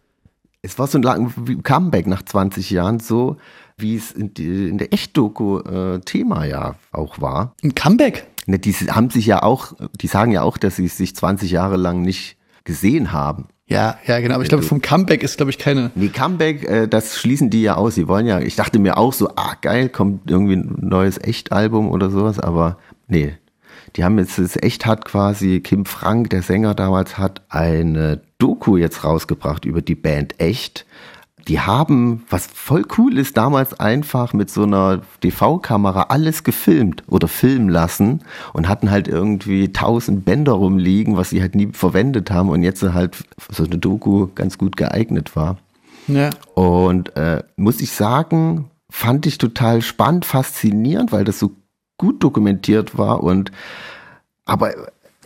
[0.67, 3.38] Es war so ein Comeback nach 20 Jahren, so
[3.77, 7.56] wie es in, die, in der Echt-Doku äh, Thema ja auch war.
[7.63, 8.27] Ein Comeback.
[8.47, 11.77] Ne, die haben sich ja auch, die sagen ja auch, dass sie sich 20 Jahre
[11.77, 13.47] lang nicht gesehen haben.
[13.67, 14.36] Ja, ja, genau.
[14.36, 15.91] Aber ich glaube, vom Comeback ist, glaube ich, keine.
[15.95, 17.95] Nee, Comeback, äh, das schließen die ja aus.
[17.95, 21.89] Sie wollen ja, ich dachte mir auch so, ah geil, kommt irgendwie ein neues Echt-Album
[21.89, 22.77] oder sowas, aber
[23.08, 23.38] nee.
[23.97, 28.77] Die haben jetzt, das Echt hat quasi, Kim Frank, der Sänger damals, hat eine Doku
[28.77, 30.86] jetzt rausgebracht über die Band Echt.
[31.47, 37.27] Die haben, was voll cool ist, damals einfach mit so einer DV-Kamera alles gefilmt oder
[37.27, 38.21] filmen lassen
[38.53, 42.83] und hatten halt irgendwie tausend Bänder rumliegen, was sie halt nie verwendet haben und jetzt
[42.83, 45.57] halt so eine Doku ganz gut geeignet war.
[46.07, 46.29] Ja.
[46.53, 51.51] Und äh, muss ich sagen, fand ich total spannend, faszinierend, weil das so
[51.97, 53.51] gut dokumentiert war und
[54.45, 54.73] aber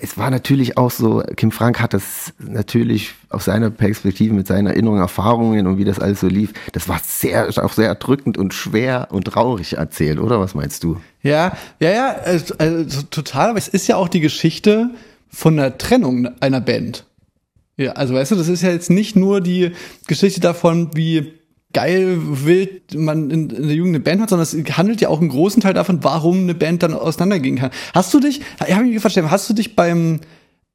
[0.04, 4.66] es war natürlich auch so, Kim Frank hat das natürlich aus seiner Perspektive mit seinen
[4.66, 8.56] Erinnerungen, Erfahrungen und wie das alles so lief, das war sehr, auch sehr erdrückend und
[8.56, 10.40] schwer und traurig erzählt, oder?
[10.40, 11.00] Was meinst du?
[11.22, 12.16] Ja, ja, ja,
[12.58, 14.90] also, total, aber es ist ja auch die Geschichte
[15.30, 17.06] von der Trennung einer Band.
[17.78, 19.72] Ja, also weißt du, das ist ja jetzt nicht nur die
[20.08, 21.34] Geschichte davon, wie
[21.74, 25.20] geil wild man in, in der Jugend eine Band hat, sondern es handelt ja auch
[25.20, 27.72] einen großen Teil davon, warum eine Band dann auseinandergehen kann.
[27.94, 30.20] Hast du dich, ich habe mich gefragt, hast du dich beim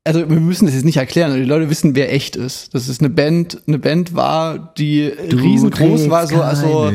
[0.06, 2.72] also wir müssen das jetzt nicht erklären, die Leute wissen, wer echt ist.
[2.74, 6.92] Das ist eine Band, eine Band war, die du riesengroß war, so also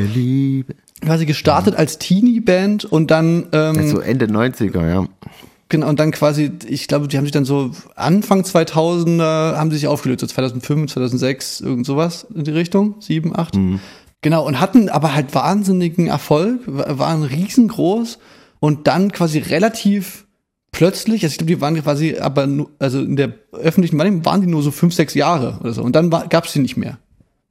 [1.01, 1.79] quasi gestartet ja.
[1.79, 5.07] als Teenie-Band und dann ähm, also Ende 90er, ja.
[5.71, 9.77] Genau, und dann quasi, ich glaube, die haben sich dann so Anfang 2000er haben sie
[9.77, 13.55] sich aufgelöst, so 2005, 2006, irgend sowas in die Richtung, 7, 8.
[13.55, 13.79] Mhm.
[14.19, 18.19] Genau, und hatten aber halt wahnsinnigen Erfolg, waren riesengroß
[18.59, 20.27] und dann quasi relativ
[20.73, 24.41] plötzlich, also ich glaube, die waren quasi, aber nur, also in der öffentlichen Wahrnehmung waren
[24.41, 26.97] die nur so fünf, sechs Jahre oder so und dann gab es die nicht mehr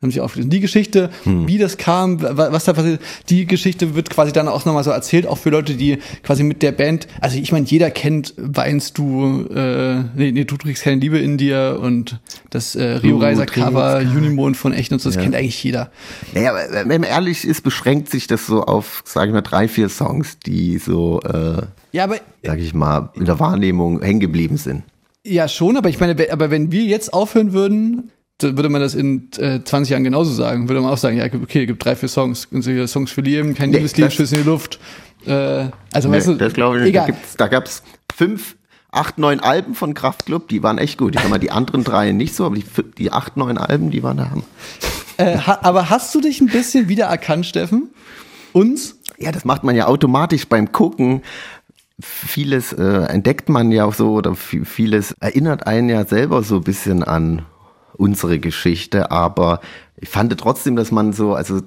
[0.03, 0.51] haben sich aufgelöst.
[0.51, 1.47] Die Geschichte, hm.
[1.47, 5.27] wie das kam, was da passiert, die Geschichte wird quasi dann auch nochmal so erzählt,
[5.27, 9.47] auch für Leute, die quasi mit der Band, also ich meine, jeder kennt Weinst du,
[9.55, 13.99] äh, nee, nee, du trägst keine Liebe in dir und das äh, Rio Reiser Cover,
[13.99, 15.23] Unimond von Echt und so, das ja.
[15.23, 15.91] kennt eigentlich jeder.
[16.33, 19.69] Naja, aber wenn man ehrlich ist, beschränkt sich das so auf, sage ich mal, drei,
[19.69, 24.57] vier Songs, die so, äh, ja, aber, sag ich mal, in der Wahrnehmung hängen geblieben
[24.57, 24.83] sind.
[25.27, 28.11] Ja, schon, aber ich meine, aber wenn wir jetzt aufhören würden,
[28.43, 30.69] würde man das in äh, 20 Jahren genauso sagen.
[30.69, 32.49] Würde man auch sagen, ja, okay, gibt drei, vier Songs.
[32.87, 34.79] Songs für Lieben, kein nee, Liebeslied, Schuss in die Luft.
[35.27, 36.91] Äh, also, nee, weißt du, das glaube ich nicht.
[36.91, 37.15] Egal.
[37.37, 37.83] Da, gab es
[38.15, 38.57] fünf,
[38.91, 41.15] acht, neun Alben von Kraftklub, die waren echt gut.
[41.15, 42.65] Ich sag mal, die anderen drei nicht so, aber die,
[42.99, 44.33] die acht, neun Alben, die waren da.
[45.17, 47.91] Äh, ha, aber hast du dich ein bisschen wiedererkannt, Steffen?
[48.53, 48.97] Uns?
[49.19, 51.23] Ja, das macht man ja automatisch beim Gucken
[52.03, 56.63] vieles äh, entdeckt man ja auch so oder vieles erinnert einen ja selber so ein
[56.63, 57.43] bisschen an
[58.01, 59.61] unsere Geschichte, aber
[59.97, 61.61] ich fand trotzdem, dass man so, also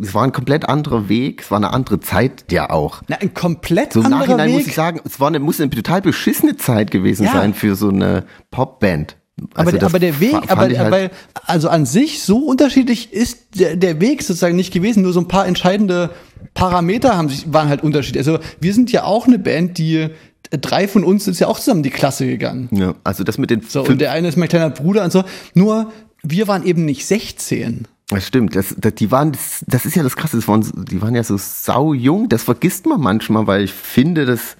[0.00, 3.02] es war ein komplett anderer Weg, es war eine andere Zeit ja auch.
[3.08, 4.28] Na, ein komplett so anderer Weg.
[4.28, 7.32] Im Nachhinein muss ich sagen, es war eine, muss eine total beschissene Zeit gewesen ja.
[7.32, 9.16] sein für so eine Popband.
[9.54, 11.10] Also aber, aber der Weg, aber, halt aber
[11.46, 15.02] also an sich so unterschiedlich ist der, der Weg sozusagen nicht gewesen.
[15.02, 16.10] Nur so ein paar entscheidende
[16.52, 18.26] Parameter haben sich waren halt unterschiedlich.
[18.26, 20.10] Also wir sind ja auch eine Band, die
[20.50, 22.68] drei von uns sind ja auch zusammen die Klasse gegangen.
[22.72, 25.24] Ja, also das mit den so und der eine ist mein kleiner Bruder und so.
[25.54, 27.86] Nur wir waren eben nicht 16.
[28.08, 31.00] Das stimmt, das, das, die waren, das, das ist ja das Krasse, das waren, die
[31.00, 34.56] waren ja so sau jung, das vergisst man manchmal, weil ich finde, dass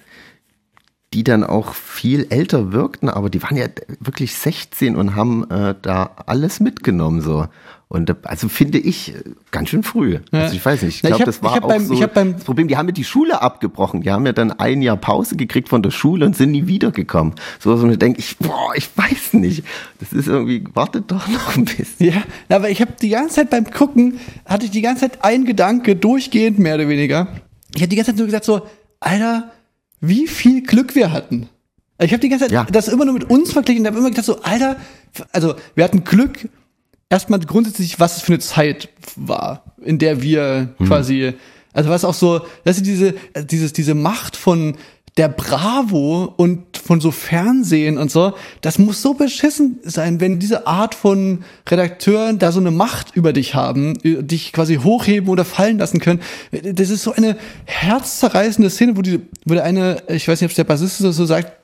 [1.13, 3.65] die dann auch viel älter wirkten, aber die waren ja
[3.99, 7.47] wirklich 16 und haben äh, da alles mitgenommen so.
[7.91, 9.13] Und also finde ich
[9.51, 10.19] ganz schön früh.
[10.31, 12.69] Also ich weiß nicht, ich glaube, das war auch beim, so beim, das Problem.
[12.69, 14.01] Die haben ja die Schule abgebrochen.
[14.01, 17.33] Die haben ja dann ein Jahr Pause gekriegt von der Schule und sind nie wiedergekommen.
[17.59, 19.65] So, so denke ich, boah, ich weiß nicht.
[19.99, 22.13] Das ist irgendwie, wartet doch noch ein bisschen.
[22.13, 25.43] Ja, aber ich habe die ganze Zeit beim Gucken, hatte ich die ganze Zeit ein
[25.43, 27.27] Gedanke, durchgehend mehr oder weniger.
[27.75, 28.61] Ich habe die ganze Zeit nur gesagt so,
[29.01, 29.51] Alter,
[29.99, 31.49] wie viel Glück wir hatten.
[31.99, 32.65] Ich habe die ganze Zeit ja.
[32.71, 34.77] das immer nur mit uns verglichen und habe immer gedacht so, Alter,
[35.33, 36.47] also wir hatten Glück,
[37.11, 40.87] erstmal grundsätzlich, was es für eine Zeit war, in der wir hm.
[40.87, 41.33] quasi,
[41.73, 44.75] also was auch so, dass sie diese, dieses, diese Macht von
[45.17, 50.67] der Bravo und von so Fernsehen und so, das muss so beschissen sein, wenn diese
[50.67, 55.79] Art von Redakteuren da so eine Macht über dich haben, dich quasi hochheben oder fallen
[55.79, 56.21] lassen können.
[56.51, 60.51] Das ist so eine herzzerreißende Szene, wo die, wo der eine, ich weiß nicht, ob
[60.51, 61.60] es der Bassist so sagt,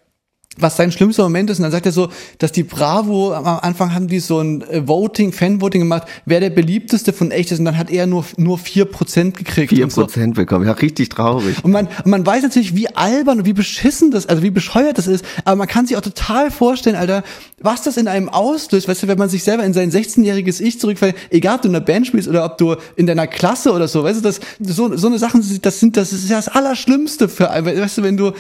[0.60, 1.60] was sein schlimmster Moment ist.
[1.60, 4.88] Und dann sagt er so, dass die Bravo am Anfang haben die so ein äh,
[4.88, 7.60] Voting, Fan-Voting gemacht, wer der beliebteste von echt ist.
[7.60, 9.70] Und dann hat er nur, nur vier Gekriegt.
[9.70, 10.42] Vier Prozent so.
[10.42, 11.64] bekommen, ja, richtig traurig.
[11.64, 15.08] Und man, man weiß natürlich, wie albern und wie beschissen das, also wie bescheuert das
[15.08, 15.24] ist.
[15.46, 17.24] Aber man kann sich auch total vorstellen, Alter,
[17.62, 18.88] was das in einem auslöst.
[18.88, 21.76] Weißt du, wenn man sich selber in sein 16-jähriges Ich zurückfällt, egal ob du in
[21.76, 24.96] einer Band spielst oder ob du in deiner Klasse oder so, weißt du, das, so,
[24.96, 28.34] so eine Sachen, das sind, das ist ja das Allerschlimmste für, weißt du, wenn du,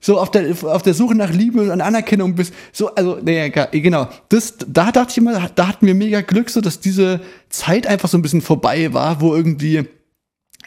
[0.00, 2.54] so auf der, auf der Suche nach Liebe und Anerkennung bist.
[2.72, 4.08] So, also, nee, genau.
[4.28, 8.08] Das, da dachte ich immer, da hatten wir mega Glück, so dass diese Zeit einfach
[8.08, 9.88] so ein bisschen vorbei war, wo irgendwie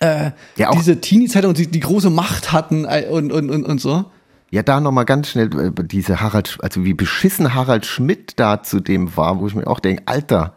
[0.02, 3.80] äh, ja, diese Teenie-Zeit und die, die große Macht hatten äh, und, und, und, und
[3.80, 4.06] so.
[4.50, 8.82] Ja, da nochmal ganz schnell, äh, diese Harald, also wie beschissen Harald Schmidt da zu
[8.82, 10.56] dem war, wo ich mir auch denke, Alter,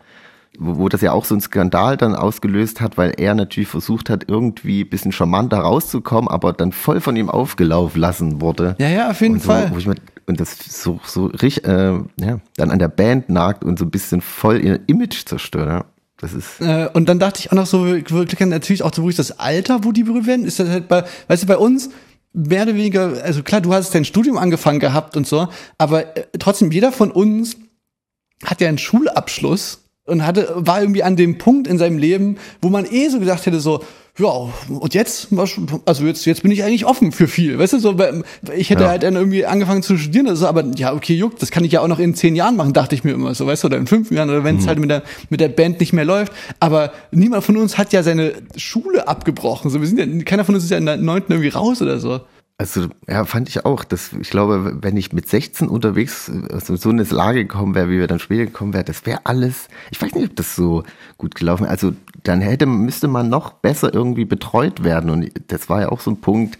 [0.59, 4.11] wo, wo das ja auch so ein Skandal dann ausgelöst hat, weil er natürlich versucht
[4.11, 8.77] hat, irgendwie ein bisschen charmanter rauszukommen, aber dann voll von ihm aufgelaufen lassen wurde.
[8.79, 9.71] Ja, ja, auf jeden so, Fall.
[9.71, 9.95] Mir,
[10.27, 13.91] und das so, so richtig, äh, ja, dann an der Band nagt und so ein
[13.91, 15.69] bisschen voll ihr Image zerstört.
[15.69, 15.85] Ja.
[16.19, 19.17] Das ist äh, und dann dachte ich auch noch so, natürlich auch so, wo ich
[19.17, 21.91] das Alter, wo die berührt werden, ist das halt bei, weißt du, bei uns,
[22.33, 26.25] mehr oder weniger, also klar, du hast dein Studium angefangen gehabt und so, aber äh,
[26.39, 27.57] trotzdem, jeder von uns
[28.45, 32.69] hat ja einen Schulabschluss und hatte, war irgendwie an dem Punkt in seinem Leben, wo
[32.69, 33.83] man eh so gedacht hätte, so,
[34.17, 34.29] ja,
[34.69, 35.29] und jetzt,
[35.87, 37.59] also jetzt, jetzt bin ich eigentlich offen für viel.
[37.59, 37.97] Weißt du, so,
[38.57, 38.91] ich hätte ja.
[38.91, 41.81] halt dann irgendwie angefangen zu studieren, also, aber ja, okay, juckt, das kann ich ja
[41.81, 43.89] auch noch in zehn Jahren machen, dachte ich mir immer so, weißt du, oder in
[43.89, 44.69] fünf Jahren, oder wenn es mhm.
[44.69, 46.33] halt mit der, mit der Band nicht mehr läuft.
[46.61, 49.71] Aber niemand von uns hat ja seine Schule abgebrochen.
[49.71, 51.99] So, wir sind ja, keiner von uns ist ja in der neunten irgendwie raus oder
[51.99, 52.21] so.
[52.57, 53.83] Also, ja, fand ich auch.
[53.83, 57.99] Das, ich glaube, wenn ich mit 16 unterwegs also so eine Lage gekommen wäre, wie
[57.99, 60.85] wir dann später gekommen wären, das wäre alles, ich weiß nicht, ob das so
[61.19, 61.73] gut gelaufen wäre.
[61.73, 65.11] Also, dann hätte, müsste man noch besser irgendwie betreut werden.
[65.11, 66.59] Und das war ja auch so ein Punkt.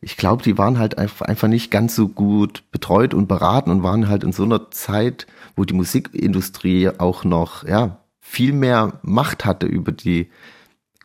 [0.00, 4.08] Ich glaube, die waren halt einfach nicht ganz so gut betreut und beraten und waren
[4.08, 9.66] halt in so einer Zeit, wo die Musikindustrie auch noch, ja, viel mehr Macht hatte
[9.66, 10.28] über die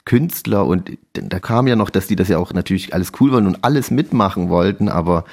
[0.06, 3.48] Künstler und da kam ja noch, dass die das ja auch natürlich alles cool wollen
[3.48, 5.26] und alles mitmachen wollten, aber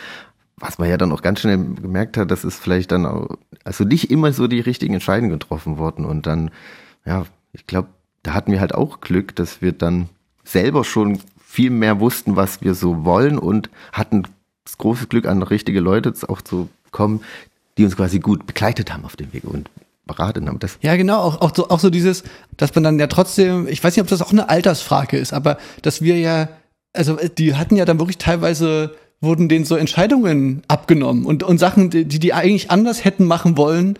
[0.56, 3.84] was man ja dann auch ganz schnell gemerkt hat, dass es vielleicht dann auch, also
[3.84, 6.50] nicht immer so die richtigen Entscheidungen getroffen wurden und dann,
[7.04, 7.88] ja, ich glaube,
[8.22, 10.08] da hatten wir halt auch Glück, dass wir dann
[10.44, 14.24] selber schon viel mehr wussten, was wir so wollen und hatten
[14.64, 17.20] das große Glück an richtige Leute auch zu kommen,
[17.78, 19.70] die uns quasi gut begleitet haben auf dem Weg und
[20.08, 20.58] beraten haben.
[20.58, 22.24] Das ja, genau, auch, auch, so, auch so dieses,
[22.56, 25.58] dass man dann ja trotzdem, ich weiß nicht, ob das auch eine Altersfrage ist, aber
[25.82, 26.48] dass wir ja,
[26.92, 31.90] also die hatten ja dann wirklich teilweise wurden denen so Entscheidungen abgenommen und, und Sachen,
[31.90, 33.98] die die eigentlich anders hätten machen wollen,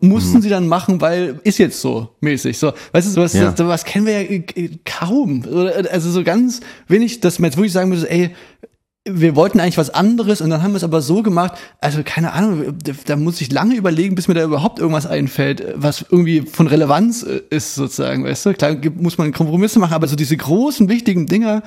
[0.00, 0.42] mussten mhm.
[0.42, 2.58] sie dann machen, weil ist jetzt so mäßig.
[2.58, 3.54] So, weißt du, sowas, ja.
[3.54, 4.40] sowas kennen wir ja
[4.84, 5.44] kaum.
[5.90, 8.30] Also so ganz wenig, dass man jetzt wirklich sagen müsste, ey,
[9.08, 12.32] wir wollten eigentlich was anderes und dann haben wir es aber so gemacht, also keine
[12.32, 16.66] Ahnung, da muss ich lange überlegen, bis mir da überhaupt irgendwas einfällt, was irgendwie von
[16.66, 18.54] Relevanz äh, ist sozusagen, weißt du?
[18.54, 21.62] Klar muss man Kompromisse machen, aber so diese großen, wichtigen Dinger,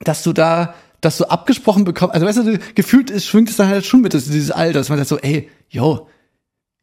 [0.00, 3.68] dass du da, dass du abgesprochen bekommst, also weißt du, gefühlt ist, schwingt es dann
[3.68, 6.08] halt schon mit, dieses Alter, dass man sagt so, ey, yo,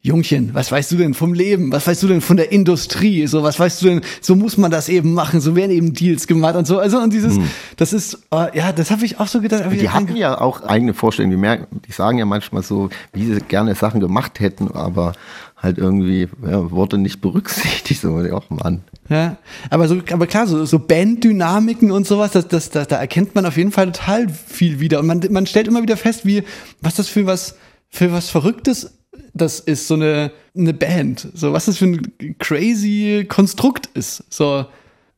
[0.02, 1.72] Jungchen, was weißt du denn vom Leben?
[1.72, 3.26] Was weißt du denn von der Industrie?
[3.26, 4.00] So, was weißt du denn?
[4.22, 5.42] So muss man das eben machen.
[5.42, 6.78] So werden eben Deals gemacht und so.
[6.78, 7.50] Also, und dieses, hm.
[7.76, 9.64] das ist, uh, ja, das habe ich auch so gedacht.
[9.70, 11.32] Die hatten ja auch eigene Vorstellungen.
[11.32, 15.12] Die merken, die sagen ja manchmal so, wie sie gerne Sachen gemacht hätten, aber
[15.58, 18.00] halt irgendwie, ja, wurde nicht berücksichtigt.
[18.00, 18.82] So, auch Mann.
[19.10, 19.36] Ja,
[19.68, 23.44] aber so, aber klar, so, so Banddynamiken und sowas, das, das, das, da erkennt man
[23.44, 25.00] auf jeden Fall total viel wieder.
[25.00, 26.44] Und man, man stellt immer wieder fest, wie,
[26.80, 27.56] was das für was,
[27.90, 28.99] für was Verrücktes
[29.34, 31.28] das ist so eine, eine Band.
[31.34, 34.24] So, was das für ein crazy Konstrukt ist.
[34.30, 34.66] So,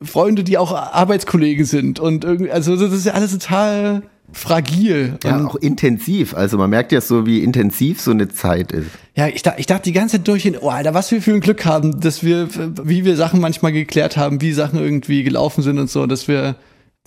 [0.03, 5.19] Freunde, die auch Arbeitskollegen sind und irgendwie, also das ist ja alles total fragil.
[5.25, 6.35] Ja, auch intensiv.
[6.35, 8.89] Also man merkt ja so, wie intensiv so eine Zeit ist.
[9.15, 11.65] Ja, ich, ich dachte die ganze Zeit durch, oh Alter, was wir für ein Glück
[11.65, 12.49] haben, dass wir,
[12.83, 16.57] wie wir Sachen manchmal geklärt haben, wie Sachen irgendwie gelaufen sind und so, dass wir,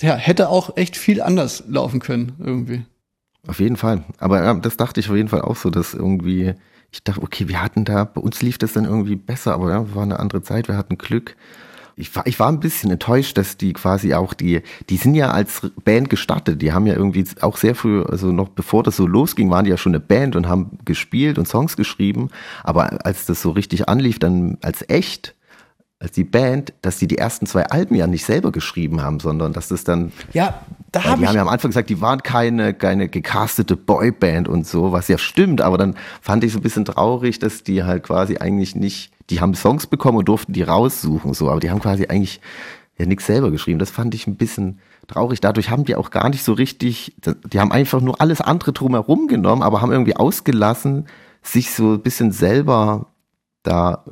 [0.02, 2.86] ja, hätte auch echt viel anders laufen können, irgendwie.
[3.48, 4.04] Auf jeden Fall.
[4.18, 6.54] Aber ja, das dachte ich auf jeden Fall auch so, dass irgendwie
[6.96, 9.94] ich dachte, okay, wir hatten da, bei uns lief das dann irgendwie besser, aber ja,
[9.94, 11.36] war eine andere Zeit, wir hatten Glück.
[11.98, 15.32] Ich war, ich war ein bisschen enttäuscht, dass die quasi auch die, die sind ja
[15.32, 16.62] als Band gestartet.
[16.62, 19.72] Die haben ja irgendwie auch sehr früh, also noch bevor das so losging, waren die
[19.72, 22.30] ja schon eine Band und haben gespielt und Songs geschrieben.
[22.64, 25.36] Aber als das so richtig anlief, dann als echt,
[26.00, 29.52] als die Band, dass die die ersten zwei Alben ja nicht selber geschrieben haben, sondern
[29.52, 30.14] dass das dann.
[30.32, 30.62] Ja,
[30.96, 34.66] da hab die haben ja am Anfang gesagt, die waren keine, keine gecastete Boyband und
[34.66, 38.04] so, was ja stimmt, aber dann fand ich so ein bisschen traurig, dass die halt
[38.04, 41.82] quasi eigentlich nicht, die haben Songs bekommen und durften die raussuchen, so, aber die haben
[41.82, 42.40] quasi eigentlich
[42.98, 43.80] ja nichts selber geschrieben.
[43.80, 45.42] Das fand ich ein bisschen traurig.
[45.42, 47.14] Dadurch haben die auch gar nicht so richtig,
[47.52, 51.08] die haben einfach nur alles andere drumherum genommen, aber haben irgendwie ausgelassen,
[51.42, 53.08] sich so ein bisschen selber
[53.64, 54.06] da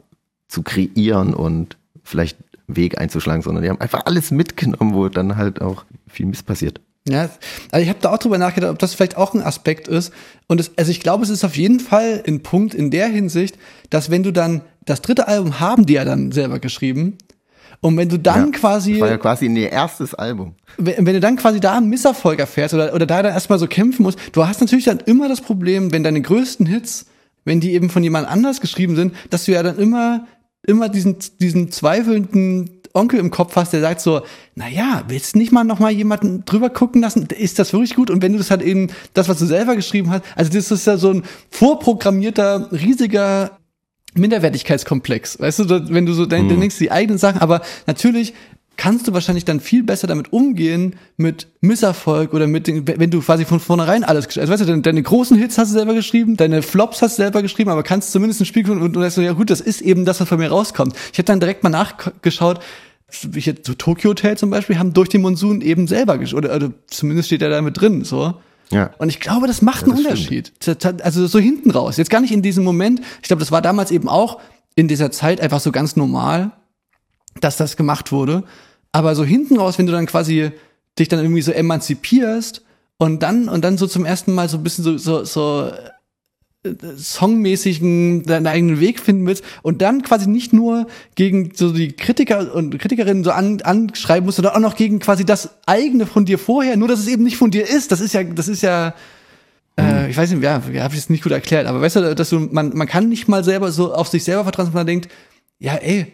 [0.48, 2.38] zu kreieren und vielleicht
[2.76, 6.80] Weg einzuschlagen, sondern die haben einfach alles mitgenommen, wo dann halt auch viel Mist passiert.
[7.08, 7.30] Ja,
[7.72, 10.14] also ich habe da auch drüber nachgedacht, ob das vielleicht auch ein Aspekt ist.
[10.48, 13.58] Und es, also ich glaube, es ist auf jeden Fall ein Punkt in der Hinsicht,
[13.90, 17.18] dass wenn du dann das dritte Album haben die ja dann selber geschrieben.
[17.82, 18.94] Und wenn du dann ja, quasi.
[18.94, 20.56] Das war ja quasi ihr erstes Album.
[20.78, 23.68] Wenn, wenn du dann quasi da einen Misserfolg erfährst oder, oder da dann erstmal so
[23.68, 27.08] kämpfen musst, du hast natürlich dann immer das Problem, wenn deine größten Hits,
[27.44, 30.26] wenn die eben von jemand anders geschrieben sind, dass du ja dann immer
[30.66, 34.22] immer diesen, diesen zweifelnden Onkel im Kopf hast, der sagt so,
[34.56, 37.26] na ja, willst du nicht mal noch mal jemanden drüber gucken lassen?
[37.26, 38.12] Ist das wirklich gut?
[38.12, 40.86] Und wenn du das halt eben, das, was du selber geschrieben hast, also das ist
[40.86, 43.58] ja so ein vorprogrammierter, riesiger
[44.14, 45.40] Minderwertigkeitskomplex.
[45.40, 46.60] Weißt du, wenn du so denkst, mhm.
[46.60, 48.34] denkst die eigenen Sachen, aber natürlich
[48.78, 53.22] kannst du wahrscheinlich dann viel besser damit umgehen mit Misserfolg oder mit den, wenn du
[53.22, 56.38] quasi von vornherein alles also weißt du, deine, deine, großen Hits hast du selber geschrieben,
[56.38, 59.22] deine Flops hast du selber geschrieben, aber kannst zumindest ein Spiel und, und sagst so,
[59.22, 60.96] ja gut, das ist eben das, was von mir rauskommt.
[61.12, 62.60] Ich habe dann direkt mal nachgeschaut,
[63.36, 66.56] ich jetzt so Tokyo Hotel zum Beispiel haben durch den Monsun eben selber geschrieben, oder,
[66.56, 68.34] oder zumindest steht er da mit drin, so.
[68.72, 68.90] Ja.
[68.98, 70.52] Und ich glaube, das macht einen das Unterschied.
[71.04, 71.98] Also so hinten raus.
[71.98, 73.02] Jetzt gar nicht in diesem Moment.
[73.22, 74.40] Ich glaube, das war damals eben auch
[74.74, 76.52] in dieser Zeit einfach so ganz normal,
[77.40, 78.44] dass das gemacht wurde.
[78.92, 80.52] Aber so hinten raus, wenn du dann quasi
[80.98, 82.64] dich dann irgendwie so emanzipierst
[82.98, 85.72] und dann und dann so zum ersten Mal so ein bisschen so so, so
[86.64, 91.92] äh, songmäßigen deinen eigenen Weg finden willst und dann quasi nicht nur gegen so die
[91.92, 96.26] Kritiker und Kritikerinnen so an, anschreiben musst, sondern auch noch gegen quasi das eigene von
[96.26, 97.92] dir vorher, nur dass es eben nicht von dir ist.
[97.92, 98.94] Das ist ja, das ist ja,
[99.78, 102.16] äh, ich weiß nicht, ja, ja habe ich es nicht gut erklärt, aber weißt du,
[102.16, 105.10] dass du, man, man kann nicht mal selber so auf sich selber vertrauen, man denkt,
[105.60, 106.14] ja, ey,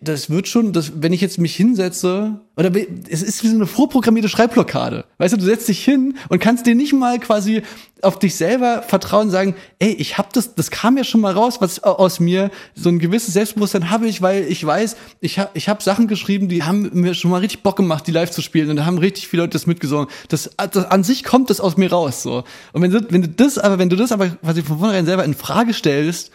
[0.00, 2.72] das wird schon, das, wenn ich jetzt mich hinsetze, oder
[3.08, 5.04] es ist wie so eine vorprogrammierte Schreibblockade.
[5.18, 7.62] Weißt du, du setzt dich hin und kannst dir nicht mal quasi
[8.02, 11.32] auf dich selber vertrauen und sagen, ey, ich hab das, das kam ja schon mal
[11.32, 15.50] raus, was aus mir, so ein gewisses Selbstbewusstsein habe ich, weil ich weiß, ich habe
[15.54, 18.42] ich hab Sachen geschrieben, die haben mir schon mal richtig Bock gemacht, die live zu
[18.42, 20.08] spielen und da haben richtig viele Leute das mitgesungen.
[20.28, 22.44] Das, das an sich kommt das aus mir raus, so.
[22.72, 25.24] Und wenn du, wenn du das, aber wenn du das aber quasi von vornherein selber
[25.24, 26.30] in Frage stellst,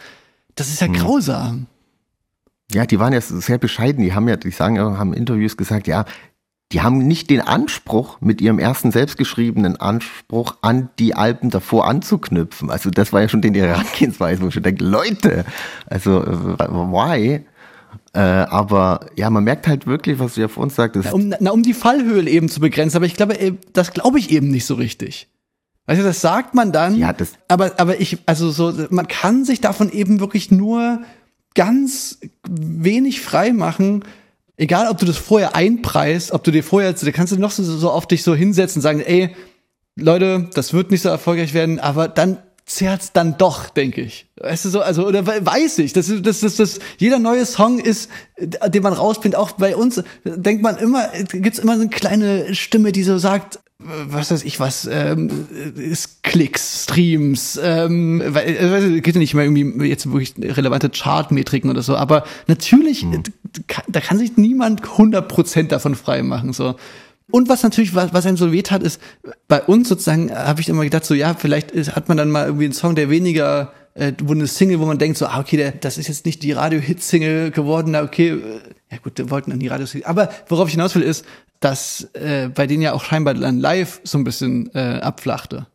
[0.56, 0.94] das ist ja hm.
[0.94, 1.68] grausam.
[2.72, 4.04] Ja, die waren ja sehr bescheiden.
[4.04, 6.06] Die haben ja, die sagen ja, haben Interviews gesagt, ja,
[6.72, 12.72] die haben nicht den Anspruch, mit ihrem ersten selbstgeschriebenen Anspruch an die Alben davor anzuknüpfen.
[12.72, 15.46] Also das war ja schon den Herangehensweise, wo ich schon denke, Leute,
[15.86, 17.46] also äh, why?
[18.14, 21.06] Äh, aber ja, man merkt halt wirklich, was du ja vor uns sagtest.
[21.06, 24.18] Na, um, na, um die Fallhöhe eben zu begrenzen, aber ich glaube, äh, das glaube
[24.18, 25.30] ich eben nicht so richtig.
[25.86, 26.96] Weißt du, das sagt man dann.
[26.96, 27.34] Ja, das.
[27.50, 31.02] Aber, aber ich, also so, man kann sich davon eben wirklich nur
[31.56, 34.04] ganz wenig frei machen,
[34.58, 37.64] egal ob du das vorher einpreist, ob du dir vorher, da kannst du noch so,
[37.64, 39.36] so auf dich so hinsetzen und sagen, ey,
[39.96, 44.26] Leute, das wird nicht so erfolgreich werden, aber dann zerrt's dann doch, denke ich.
[44.38, 48.10] Weißt du so, also, oder weiß ich, das, das, das, das, jeder neue Song ist,
[48.40, 52.92] den man rausbringt, auch bei uns, denkt man immer, gibt's immer so eine kleine Stimme,
[52.92, 53.60] die so sagt,
[54.08, 55.30] was weiß ich was, ähm,
[55.76, 61.70] ist Klicks, Streams, ähm, weil, äh, geht ja nicht mehr irgendwie jetzt wirklich relevante Chartmetriken
[61.70, 63.24] oder so, aber natürlich, mhm.
[63.88, 66.76] da kann sich niemand 100% davon frei machen, so.
[67.32, 69.02] Und was natürlich, was, was einem so weht hat, ist,
[69.48, 72.46] bei uns sozusagen, habe ich immer gedacht, so, ja, vielleicht ist, hat man dann mal
[72.46, 75.58] irgendwie einen Song, der weniger äh, wo eine Single, wo man denkt so, ah, okay,
[75.58, 78.60] der, das ist jetzt nicht die Radio-Hit-Single geworden, okay, äh,
[78.92, 80.06] ja gut, wir wollten dann die radio -Single.
[80.06, 81.26] Aber worauf ich hinaus will, ist,
[81.60, 85.68] dass äh, bei denen ja auch scheinbar dann live so ein bisschen äh, abflachte.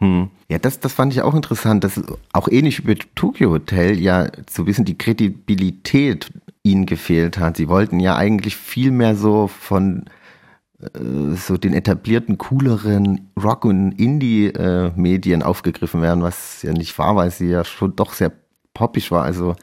[0.00, 0.30] Mhm.
[0.48, 2.00] Ja, das, das fand ich auch interessant, dass
[2.32, 7.56] auch ähnlich wie Tokyo Hotel ja so bisschen die Kredibilität ihnen gefehlt hat.
[7.56, 10.04] Sie wollten ja eigentlich viel mehr so von
[11.46, 17.48] so den etablierten, cooleren Rock- und Indie-Medien aufgegriffen werden, was ja nicht war, weil sie
[17.48, 18.32] ja schon doch sehr
[18.74, 19.22] poppig war.
[19.24, 19.56] Also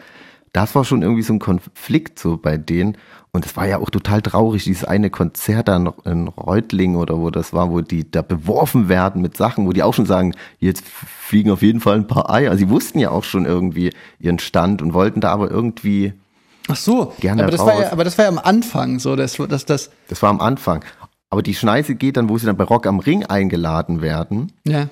[0.53, 2.97] das war schon irgendwie so ein Konflikt so bei denen.
[3.31, 7.31] Und es war ja auch total traurig, dieses eine Konzert da in Reutling oder wo
[7.31, 10.83] das war, wo die da beworfen werden mit Sachen, wo die auch schon sagen, jetzt
[10.85, 12.51] fliegen auf jeden Fall ein paar Eier.
[12.51, 16.13] Also sie wussten ja auch schon irgendwie ihren Stand und wollten da aber irgendwie
[16.67, 17.67] Ach so, gerne aber das raus.
[17.67, 19.89] war ja, aber das war ja am Anfang so, dass das, das.
[20.07, 20.85] Das war am Anfang.
[21.33, 24.51] Aber die Schneise geht dann, wo sie dann bei Rock am Ring eingeladen werden.
[24.67, 24.89] Ja.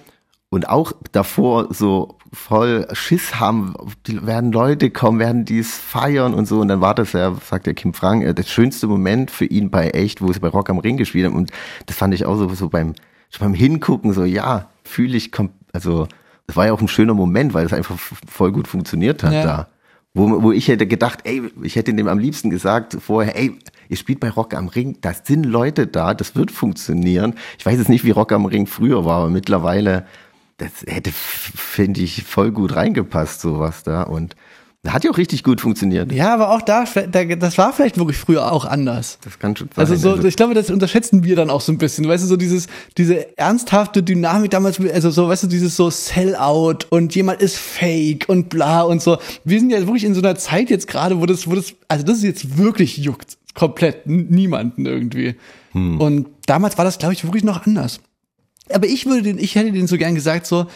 [0.50, 3.76] Und auch davor so voll Schiss haben,
[4.08, 6.60] die werden Leute kommen, werden dies feiern und so.
[6.60, 9.70] Und dann war das ja, sagt der Kim Frank, äh, der schönste Moment für ihn
[9.70, 11.36] bei echt, wo sie bei Rock am Ring gespielt haben.
[11.36, 11.52] Und
[11.86, 12.96] das fand ich auch so, so beim,
[13.40, 15.30] beim Hingucken, so, ja, fühle ich,
[15.74, 16.08] also,
[16.48, 19.44] das war ja auch ein schöner Moment, weil es einfach voll gut funktioniert hat ja.
[19.44, 19.68] da.
[20.16, 23.60] Wo, wo ich hätte gedacht, ey, ich hätte dem am liebsten gesagt vorher, ey,
[23.92, 27.36] ihr spielt bei Rock am Ring, da sind Leute da, das wird funktionieren.
[27.60, 30.06] Ich weiß jetzt nicht, wie Rock am Ring früher war, aber mittlerweile,
[30.58, 34.04] das hätte, finde ich, voll gut reingepasst, sowas da.
[34.04, 34.36] Und
[34.88, 36.12] hat ja auch richtig gut funktioniert.
[36.12, 39.20] Ja, aber auch da, das war vielleicht wirklich früher auch anders.
[39.24, 39.86] Das kann schon sein.
[39.86, 42.08] Also so, also ich glaube, das unterschätzen wir dann auch so ein bisschen.
[42.08, 42.66] Weißt du, so dieses,
[42.98, 48.26] diese ernsthafte Dynamik damals, also so, weißt du, dieses so Sellout und jemand ist fake
[48.28, 49.20] und bla und so.
[49.44, 52.04] Wir sind ja wirklich in so einer Zeit jetzt gerade, wo das, wo das, also
[52.04, 53.38] das ist jetzt wirklich juckt.
[53.54, 55.36] Komplett niemanden irgendwie.
[55.72, 56.00] Hm.
[56.00, 58.00] Und damals war das, glaube ich, wirklich noch anders.
[58.74, 60.68] Aber ich würde den, ich hätte den so gern gesagt, so,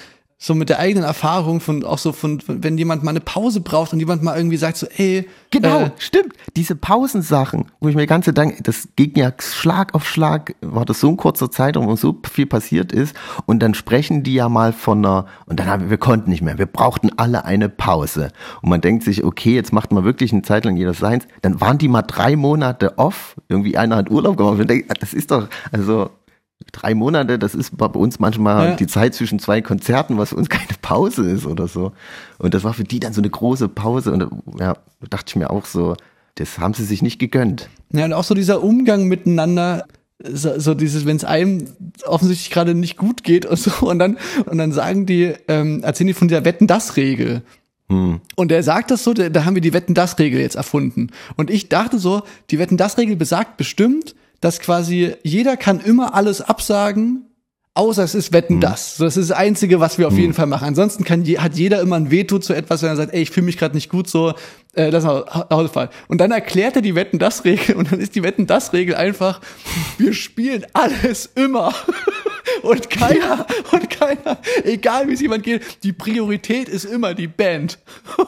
[0.46, 3.94] so mit der eigenen Erfahrung von auch so von, wenn jemand mal eine Pause braucht
[3.94, 6.34] und jemand mal irgendwie sagt so ey genau äh, stimmt.
[6.56, 11.00] Diese Pausensachen wo ich mir ganze denke das ging ja Schlag auf Schlag war das
[11.00, 13.16] so ein kurzer Zeitraum wo so viel passiert ist.
[13.48, 16.42] Und dann sprechen die ja mal von einer und dann haben wir wir konnten nicht
[16.42, 16.58] mehr.
[16.58, 18.28] Wir brauchten alle eine Pause.
[18.62, 21.26] Und man denkt sich okay jetzt macht man wirklich eine Zeit lang jeder seins.
[21.42, 23.38] Dann waren die mal drei Monate off.
[23.48, 24.60] Irgendwie einer hat Urlaub gemacht.
[24.60, 26.10] Und denkt das ist doch also
[26.76, 28.76] drei Monate, das ist bei uns manchmal ja.
[28.76, 31.94] die Zeit zwischen zwei Konzerten, was für uns keine Pause ist oder so.
[32.38, 34.28] Und das war für die dann so eine große Pause und
[34.60, 34.78] ja,
[35.10, 35.96] dachte ich mir auch so,
[36.36, 37.70] das haben sie sich nicht gegönnt.
[37.94, 39.86] Ja, und auch so dieser Umgang miteinander,
[40.22, 41.68] so, so dieses, wenn es einem
[42.06, 46.08] offensichtlich gerade nicht gut geht und so, und dann, und dann sagen die, ähm, erzählen
[46.08, 47.42] die von dieser Wetten-Das-Regel.
[47.88, 48.20] Hm.
[48.36, 51.12] Und er sagt das so, da, da haben wir die Wetten-Das-Regel jetzt erfunden.
[51.36, 54.16] Und ich dachte so, die Wetten-Das-Regel besagt bestimmt,
[54.46, 57.26] dass quasi jeder kann immer alles absagen,
[57.74, 58.98] außer es ist Wetten das.
[58.98, 60.68] So, das ist das Einzige, was wir auf jeden Fall machen.
[60.68, 63.32] Ansonsten kann je, hat jeder immer ein Veto zu etwas, wenn er sagt, ey, ich
[63.32, 64.36] fühle mich gerade nicht gut, so
[64.76, 65.90] äh, lass mal fahren.
[66.08, 68.94] Und dann erklärt er die Wetten das Regel und dann ist die Wetten das Regel
[68.94, 69.42] einfach,
[69.98, 71.74] wir spielen alles immer.
[72.62, 77.80] Und keiner, und keiner, egal wie es jemand geht, die Priorität ist immer die Band.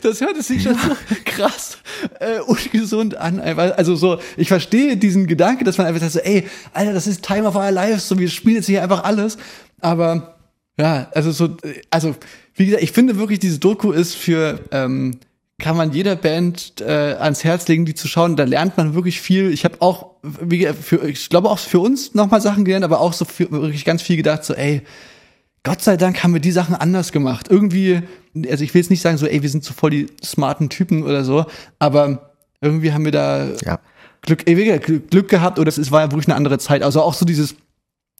[0.00, 1.78] Das hört sich schon so krass
[2.20, 3.40] äh, ungesund an.
[3.40, 7.24] Also so, ich verstehe diesen Gedanke, dass man einfach sagt, so, ey, Alter, das ist
[7.24, 9.38] Time of Our Lives, so wir spielen jetzt hier einfach alles.
[9.80, 10.36] Aber
[10.78, 11.56] ja, also so,
[11.90, 12.14] also
[12.54, 15.18] wie gesagt, ich finde wirklich, diese Doku ist für ähm,
[15.62, 18.36] kann man jeder Band äh, ans Herz legen, die zu schauen.
[18.36, 19.52] Da lernt man wirklich viel.
[19.52, 23.12] Ich habe auch, wie, für, ich glaube auch für uns nochmal Sachen gelernt, aber auch
[23.12, 24.82] so für, wirklich ganz viel gedacht, so ey,
[25.62, 27.46] Gott sei Dank haben wir die Sachen anders gemacht.
[27.48, 28.02] Irgendwie,
[28.50, 31.04] also ich will jetzt nicht sagen so, ey, wir sind so voll die smarten Typen
[31.04, 31.46] oder so,
[31.78, 33.78] aber irgendwie haben wir da Ja.
[34.22, 36.82] Glück, ey, Glück, gehabt oder es war ja wirklich eine andere Zeit.
[36.82, 37.54] Also auch so dieses,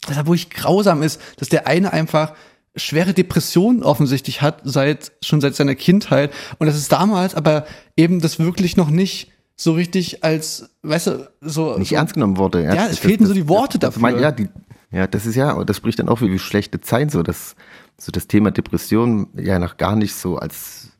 [0.06, 2.34] dass er wirklich grausam ist, dass der eine einfach
[2.74, 6.32] schwere Depressionen offensichtlich hat, seit, schon seit seiner Kindheit.
[6.58, 7.66] Und das ist damals aber
[7.96, 11.76] eben das wirklich noch nicht so richtig als, weißt du, so.
[11.78, 12.64] nicht so, ernst genommen wurde.
[12.64, 14.02] Ja, es fehlten so die Worte das, dafür.
[14.02, 14.48] mein, ja, die,
[14.90, 17.56] ja, das ist ja, und das spricht dann auch für wie schlechte Zeit, so dass
[17.98, 20.91] so das Thema Depression ja noch gar nicht so als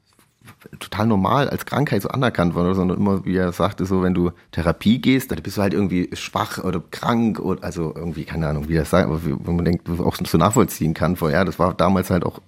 [0.79, 4.31] total normal als Krankheit so anerkannt wurde, sondern immer, wie er sagte, so wenn du
[4.51, 8.69] Therapie gehst, dann bist du halt irgendwie schwach oder krank oder also irgendwie, keine Ahnung,
[8.69, 11.75] wie das sagt, aber wenn man denkt, auch so nachvollziehen kann, vor ja, das war
[11.75, 12.41] damals halt auch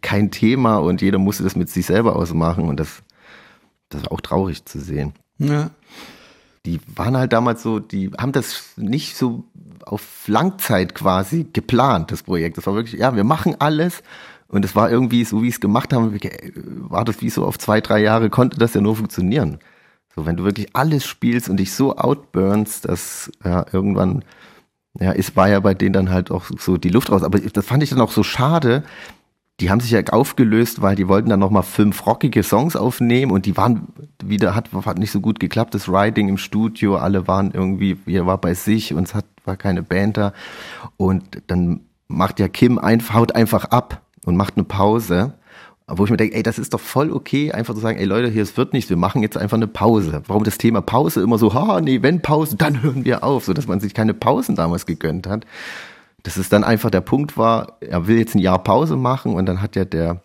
[0.00, 3.02] kein Thema und jeder musste das mit sich selber ausmachen und das,
[3.88, 5.70] das war auch traurig zu sehen ja.
[6.66, 9.44] die waren halt damals so, die haben das nicht so
[9.84, 12.58] auf Langzeit quasi geplant, das Projekt.
[12.58, 14.02] Das war wirklich, ja, wir machen alles.
[14.50, 16.18] Und es war irgendwie, so wie es gemacht haben,
[16.88, 19.58] war das wie so auf zwei, drei Jahre, konnte das ja nur funktionieren.
[20.14, 24.24] So, wenn du wirklich alles spielst und dich so outburnst, dass ja, irgendwann,
[24.98, 27.22] ja, es war ja bei denen dann halt auch so die Luft raus.
[27.22, 28.82] Aber das fand ich dann auch so schade,
[29.60, 33.46] die haben sich ja aufgelöst, weil die wollten dann nochmal fünf rockige Songs aufnehmen und
[33.46, 33.86] die waren
[34.24, 38.26] wieder, hat, hat nicht so gut geklappt, das Writing im Studio, alle waren irgendwie, jeder
[38.26, 40.32] war bei sich und es hat, war keine Band da.
[40.96, 45.34] Und dann macht ja Kim einfach, haut einfach ab und macht eine Pause.
[45.92, 48.28] Wo ich mir denke, ey, das ist doch voll okay, einfach zu sagen, ey Leute,
[48.28, 50.22] hier, es wird nichts, wir machen jetzt einfach eine Pause.
[50.28, 53.54] Warum das Thema Pause immer so, ha, nee, wenn Pause, dann hören wir auf, so
[53.54, 55.46] dass man sich keine Pausen damals gegönnt hat
[56.22, 59.46] dass es dann einfach der Punkt war, er will jetzt ein Jahr Pause machen und
[59.46, 60.22] dann hat ja der,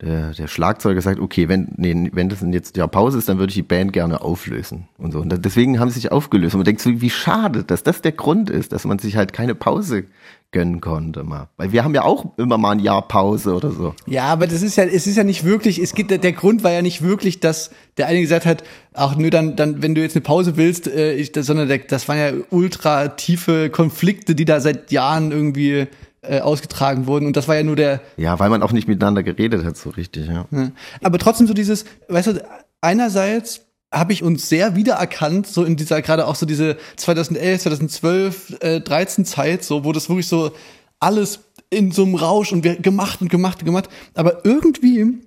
[0.00, 3.50] der, der Schlagzeuger gesagt, okay, wenn, nee, wenn das jetzt Jahr Pause ist, dann würde
[3.50, 5.18] ich die Band gerne auflösen und so.
[5.18, 6.54] Und deswegen haben sie sich aufgelöst.
[6.54, 9.32] Und man denkt so, wie schade, dass das der Grund ist, dass man sich halt
[9.32, 10.04] keine Pause
[10.50, 11.48] gönnen konnte mal.
[11.56, 13.94] Weil wir haben ja auch immer mal ein Jahr Pause oder so.
[14.06, 16.70] Ja, aber das ist ja, es ist ja nicht wirklich, es geht, der Grund war
[16.70, 18.62] ja nicht wirklich, dass der eine gesagt hat,
[18.94, 21.78] ach nö, dann, dann, wenn du jetzt eine Pause willst, äh, ich, das, sondern der,
[21.78, 25.88] das waren ja ultra tiefe Konflikte, die da seit Jahren irgendwie
[26.22, 27.26] äh, ausgetragen wurden.
[27.26, 29.90] Und das war ja nur der, Ja, weil man auch nicht miteinander geredet hat, so
[29.90, 30.46] richtig, ja.
[30.50, 30.70] Ja.
[31.02, 32.48] Aber trotzdem so dieses, weißt du,
[32.80, 33.62] einerseits
[33.92, 38.80] habe ich uns sehr wiedererkannt, so in dieser, gerade auch so diese 2011, 2012, äh,
[38.80, 40.52] 13 Zeit, so, wo das wirklich so
[41.00, 41.40] alles
[41.70, 43.88] in so einem Rausch und wir gemacht und gemacht und gemacht.
[44.14, 45.18] Aber irgendwie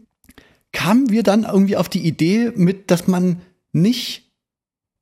[0.71, 3.41] kamen wir dann irgendwie auf die Idee mit, dass man
[3.73, 4.30] nicht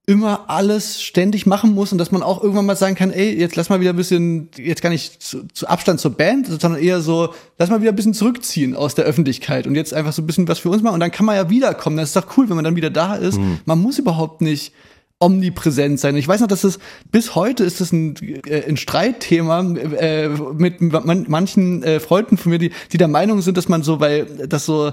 [0.10, 3.56] immer alles ständig machen muss und dass man auch irgendwann mal sagen kann, ey, jetzt
[3.56, 7.00] lass mal wieder ein bisschen, jetzt gar nicht zu, zu Abstand zur Band, sondern eher
[7.02, 10.26] so, lass mal wieder ein bisschen zurückziehen aus der Öffentlichkeit und jetzt einfach so ein
[10.26, 11.96] bisschen was für uns machen und dann kann man ja wiederkommen.
[11.98, 13.40] Das ist doch cool, wenn man dann wieder da ist.
[13.66, 14.74] Man muss überhaupt nicht
[15.20, 16.16] omnipräsent sein.
[16.16, 16.80] Ich weiß noch, dass es
[17.12, 18.16] bis heute ist das ein,
[18.48, 23.42] äh, ein Streitthema äh, mit man, manchen äh, Freunden von mir, die, die der Meinung
[23.42, 24.92] sind, dass man so, weil das so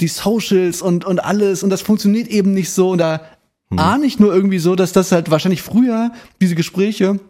[0.00, 3.20] die Socials und, und alles und das funktioniert eben nicht so und da
[3.76, 7.20] ahne ich nur irgendwie so, dass das halt wahrscheinlich früher diese Gespräche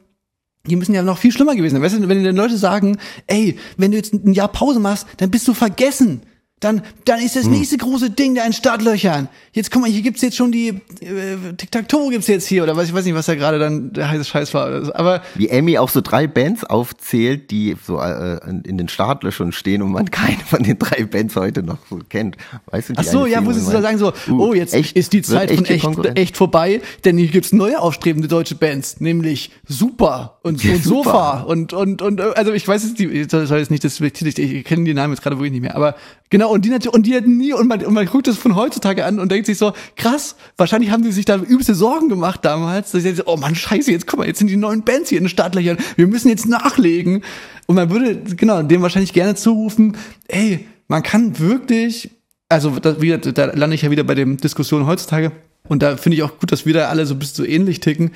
[0.69, 1.83] die müssen ja noch viel schlimmer gewesen sein.
[1.83, 5.31] Weißt du, wenn die Leute sagen, ey, wenn du jetzt ein Jahr Pause machst, dann
[5.31, 6.23] bist du vergessen.
[6.61, 9.29] Dann, dann ist das nächste große Ding da in Startlöchern.
[9.53, 12.89] Jetzt guck mal, hier gibt's jetzt schon die äh, Tic-Tac-Toe gibt's jetzt hier oder was
[12.89, 14.95] ich weiß nicht, was da gerade dann der heiße Scheiß war.
[14.97, 19.83] Aber Wie Emmy auch so drei Bands aufzählt, die so äh, in den Startlöchern stehen
[19.83, 22.37] und man keine von den drei Bands heute noch so kennt.
[22.67, 24.75] Weißt du, ach so, ja, Single, wo sie so meint, sagen so, uh, oh, jetzt
[24.75, 26.19] echt, ist die Zeit von echt, Konkurrenz.
[26.19, 31.05] echt vorbei, denn hier gibt's neue aufstrebende deutsche Bands, nämlich Super und, und Super.
[31.05, 34.01] Sofa und und und äh, also ich weiß jetzt die ich soll jetzt nicht das
[34.01, 35.95] ich kenne die Namen jetzt gerade wirklich nicht mehr, aber
[36.31, 38.57] Genau, und die natürlich, und die hatten nie, und man, und man guckt das von
[38.57, 42.45] heutzutage an und denkt sich so, krass, wahrscheinlich haben die sich da übelste Sorgen gemacht
[42.45, 42.93] damals.
[42.93, 45.25] Dass sie oh Mann, scheiße, jetzt guck mal, jetzt sind die neuen Bands hier in
[45.25, 47.23] den Startlöchern, wir müssen jetzt nachlegen.
[47.67, 49.97] Und man würde, genau, dem wahrscheinlich gerne zurufen,
[50.27, 52.11] ey, man kann wirklich,
[52.49, 55.33] also da, wieder, da lande ich ja wieder bei den Diskussionen heutzutage,
[55.69, 57.81] und da finde ich auch gut, dass wir da alle so ein bisschen so ähnlich
[57.81, 58.13] ticken.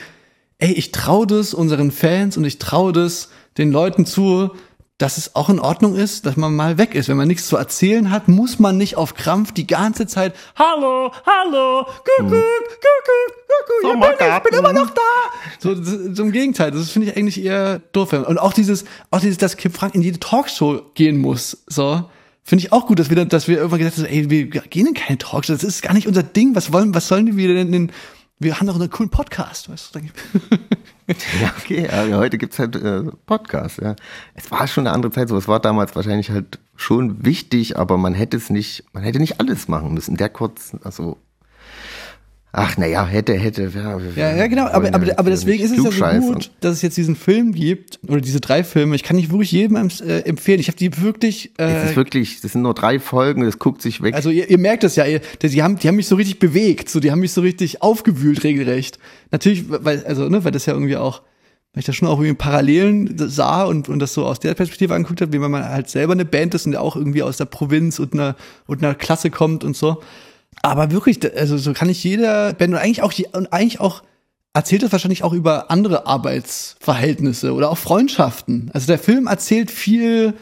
[0.58, 3.28] Ey, ich traue das unseren Fans und ich traue das
[3.58, 4.52] den Leuten zu,
[5.02, 7.08] dass es auch in Ordnung ist, dass man mal weg ist.
[7.08, 11.10] Wenn man nichts zu erzählen hat, muss man nicht auf Krampf die ganze Zeit Hallo,
[11.26, 15.00] hallo, Kuckuck, Kuckuck, Kuckuck, hier bin ich, ich bin immer noch da.
[15.58, 18.12] So, so im Gegenteil, das finde ich eigentlich eher doof.
[18.12, 22.08] Und auch dieses, auch dieses, dass Kim Frank in jede Talkshow gehen muss, so.
[22.44, 24.94] Finde ich auch gut, dass wir, dass wir irgendwann gesagt haben, ey, wir gehen in
[24.94, 26.54] keine Talkshow, das ist gar nicht unser Ding.
[26.54, 27.92] Was wollen, was sollen wir denn in,
[28.38, 30.00] wir haben doch einen coolen Podcast, weißt du?
[31.08, 33.96] ja, okay, ja, heute gibt's halt äh, Podcasts, ja.
[34.34, 37.98] Es war schon eine andere Zeit, so es war damals wahrscheinlich halt schon wichtig, aber
[37.98, 40.16] man hätte es nicht, man hätte nicht alles machen müssen.
[40.16, 41.18] Der kurz, also
[42.54, 43.72] Ach, naja, hätte, hätte.
[43.74, 46.82] Ja, ja, ja genau, aber, aber, aber deswegen ist es ja so gut, dass es
[46.82, 48.94] jetzt diesen Film gibt, oder diese drei Filme.
[48.94, 50.60] Ich kann nicht wirklich jedem äh, empfehlen.
[50.60, 51.52] Ich habe die wirklich.
[51.56, 54.14] Äh, es ist wirklich, das sind nur drei Folgen, das guckt sich weg.
[54.14, 56.90] Also ihr, ihr merkt es ja, ihr, die, haben, die haben mich so richtig bewegt,
[56.90, 58.98] so, die haben mich so richtig aufgewühlt, regelrecht.
[59.30, 61.22] Natürlich, weil, also, ne, weil das ja irgendwie auch,
[61.72, 64.94] weil ich da schon auch irgendwie Parallelen sah und, und das so aus der Perspektive
[64.94, 67.98] angeguckt habe, wie man halt selber eine Band ist und auch irgendwie aus der Provinz
[67.98, 68.36] und einer,
[68.66, 70.02] und einer Klasse kommt und so.
[70.62, 74.02] Aber wirklich, also so kann ich jeder Band und eigentlich auch, und eigentlich auch
[74.54, 78.70] erzählt es wahrscheinlich auch über andere Arbeitsverhältnisse oder auch Freundschaften.
[78.72, 80.34] Also der Film erzählt viel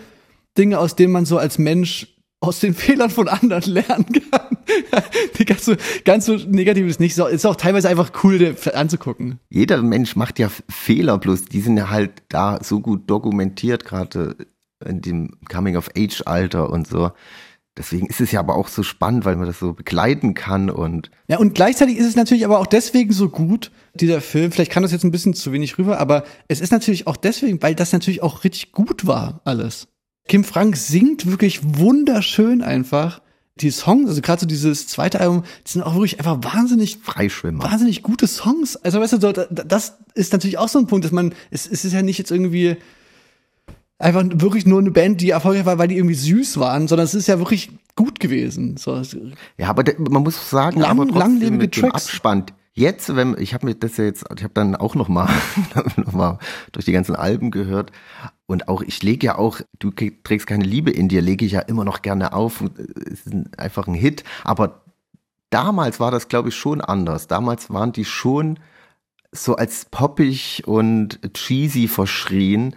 [0.58, 2.08] Dinge, aus denen man so als Mensch
[2.40, 4.56] aus den Fehlern von anderen lernen kann.
[5.46, 9.40] Ganz so, ganz so negativ ist nicht so, ist auch teilweise einfach cool anzugucken.
[9.48, 14.36] Jeder Mensch macht ja Fehler, bloß die sind ja halt da so gut dokumentiert, gerade
[14.84, 17.10] in dem Coming-of-Age-Alter und so.
[17.78, 21.10] Deswegen ist es ja aber auch so spannend, weil man das so begleiten kann und.
[21.28, 24.50] Ja, und gleichzeitig ist es natürlich aber auch deswegen so gut, dieser Film.
[24.50, 27.62] Vielleicht kann das jetzt ein bisschen zu wenig rüber, aber es ist natürlich auch deswegen,
[27.62, 29.88] weil das natürlich auch richtig gut war, alles.
[30.28, 33.22] Kim Frank singt wirklich wunderschön einfach.
[33.56, 37.64] Die Songs, also gerade so dieses zweite Album, die sind auch wirklich einfach wahnsinnig Freischwimmer.
[37.64, 38.76] Wahnsinnig gute Songs.
[38.76, 41.92] Also weißt du, das ist natürlich auch so ein Punkt, dass man, es, es ist
[41.92, 42.76] ja nicht jetzt irgendwie
[44.00, 47.14] einfach wirklich nur eine Band, die erfolgreich war, weil die irgendwie süß waren, sondern es
[47.14, 48.76] ist ja wirklich gut gewesen.
[48.76, 49.00] So.
[49.58, 52.06] Ja, aber man muss sagen, Lang, aber langlebige mit Tracks.
[52.06, 52.46] Abspann.
[52.72, 55.28] Jetzt, wenn ich habe mir das ja jetzt, ich habe dann auch noch mal,
[55.96, 56.38] noch mal
[56.72, 57.92] durch die ganzen Alben gehört
[58.46, 61.60] und auch ich lege ja auch, du trägst keine Liebe in dir, lege ich ja
[61.60, 62.64] immer noch gerne auf.
[63.10, 64.82] Es ist einfach ein Hit, aber
[65.50, 67.26] damals war das glaube ich schon anders.
[67.26, 68.58] Damals waren die schon
[69.32, 72.76] so als poppig und cheesy verschrien.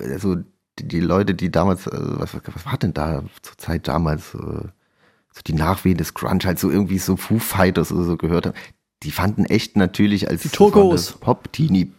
[0.00, 0.38] Also
[0.78, 4.38] die, die Leute, die damals, äh, was, was war denn da zur Zeit damals, äh,
[4.38, 8.56] so die Nachwehen des Grunge, halt so irgendwie so Foo Fighters oder so gehört haben,
[9.02, 10.42] die fanden echt natürlich als.
[11.20, 11.92] Pop-Teenie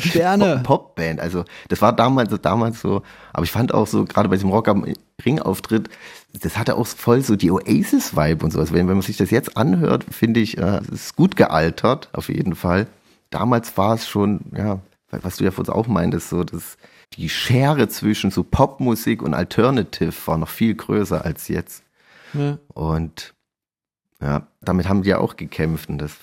[0.00, 0.60] Sterne.
[0.64, 1.20] Popband.
[1.20, 4.68] Also das war damals, damals so, aber ich fand auch so, gerade bei diesem Rock
[4.68, 4.86] am
[5.24, 5.88] Ring-Auftritt,
[6.40, 8.72] das hatte auch voll so die Oasis-Vibe und sowas.
[8.72, 12.28] Wenn, wenn man sich das jetzt anhört, finde ich, äh, es ist gut gealtert, auf
[12.28, 12.86] jeden Fall.
[13.30, 14.80] Damals war es schon, ja,
[15.10, 16.76] was du ja vorhin auch meintest, so das
[17.14, 21.82] die Schere zwischen so Popmusik und Alternative war noch viel größer als jetzt.
[22.34, 22.58] Ja.
[22.68, 23.34] Und
[24.20, 25.88] ja, damit haben die ja auch gekämpft.
[25.88, 26.16] Und das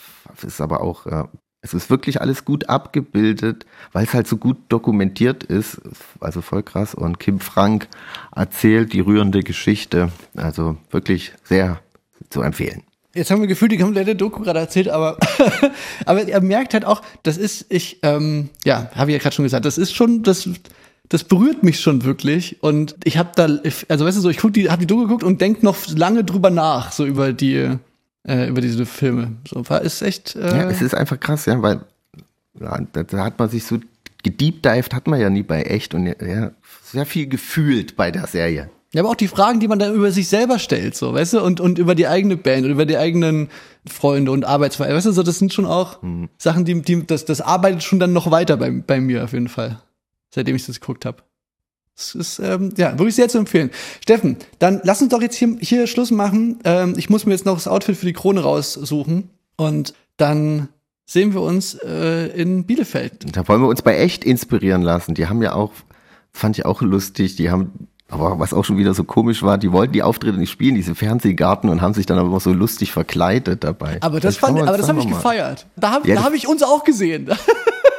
[0.44, 1.30] ist aber auch, ja,
[1.62, 5.82] es ist wirklich alles gut abgebildet, weil es halt so gut dokumentiert ist.
[6.20, 6.94] Also voll krass.
[6.94, 7.88] Und Kim Frank
[8.36, 10.12] erzählt die rührende Geschichte.
[10.36, 11.82] Also wirklich sehr
[12.30, 12.84] zu empfehlen.
[13.16, 15.18] Jetzt haben wir gefühlt die komplette Doku gerade erzählt, aber,
[16.06, 19.44] aber er merkt halt auch, das ist, ich, ähm, ja, habe ich ja gerade schon
[19.44, 20.50] gesagt, das ist schon, das,
[21.08, 22.62] das berührt mich schon wirklich.
[22.62, 23.46] Und ich habe da,
[23.88, 26.26] also weißt du so, ich guck die, habe die Doku geguckt und denk noch lange
[26.26, 27.78] drüber nach, so über die,
[28.28, 29.32] äh, über diese Filme.
[29.48, 30.36] So, war ist echt.
[30.36, 31.82] Äh ja, es ist einfach krass, ja, weil
[32.60, 33.80] ja, da, da hat man sich so
[34.24, 36.52] gediebdived hat man ja nie bei echt und ja,
[36.84, 38.70] sehr viel gefühlt bei der Serie.
[38.96, 41.42] Ja, aber auch die Fragen, die man dann über sich selber stellt, so, weißt du,
[41.42, 43.50] und, und über die eigene Band und über die eigenen
[43.86, 46.30] Freunde und Arbeitsverhältnisse, weißt du, so, das sind schon auch mhm.
[46.38, 49.50] Sachen, die, die, das, das arbeitet schon dann noch weiter bei, bei mir auf jeden
[49.50, 49.82] Fall,
[50.34, 51.18] seitdem ich das geguckt habe.
[51.94, 53.70] Das ist, ähm, ja, wirklich sehr zu empfehlen.
[54.02, 56.60] Steffen, dann lass uns doch jetzt hier, hier Schluss machen.
[56.64, 60.70] Ähm, ich muss mir jetzt noch das Outfit für die Krone raussuchen und dann
[61.06, 63.36] sehen wir uns äh, in Bielefeld.
[63.36, 65.16] Da wollen wir uns bei echt inspirieren lassen.
[65.16, 65.74] Die haben ja auch,
[66.32, 69.72] fand ich auch lustig, die haben aber was auch schon wieder so komisch war, die
[69.72, 72.92] wollten die Auftritte nicht spielen, diese Fernsehgarten und haben sich dann aber immer so lustig
[72.92, 73.98] verkleidet dabei.
[74.02, 75.68] Aber das, fand, aber das habe ich gefeiert.
[75.76, 77.30] Da habe ja, hab ich uns auch gesehen.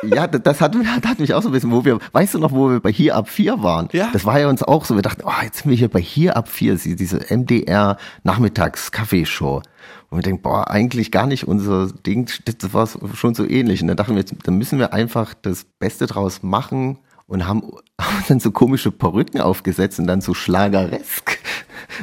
[0.02, 2.52] Ja, das hat, das hat mich auch so ein bisschen, wo wir, weißt du noch,
[2.52, 3.88] wo wir bei Hier ab 4 waren?
[3.92, 4.10] Ja.
[4.12, 6.36] Das war ja uns auch so, wir dachten, oh, jetzt sind wir hier bei Hier
[6.36, 9.62] ab 4, sie- diese MDR Nachmittags-Kaffeeshow.
[10.10, 13.82] Und wir denken, boah, eigentlich gar nicht unser Ding, das war schon so ähnlich.
[13.82, 17.62] Und dann dachten wir, jetzt, dann müssen wir einfach das Beste draus machen und haben,
[18.00, 21.38] haben dann so komische Perücken aufgesetzt und dann so schlageresk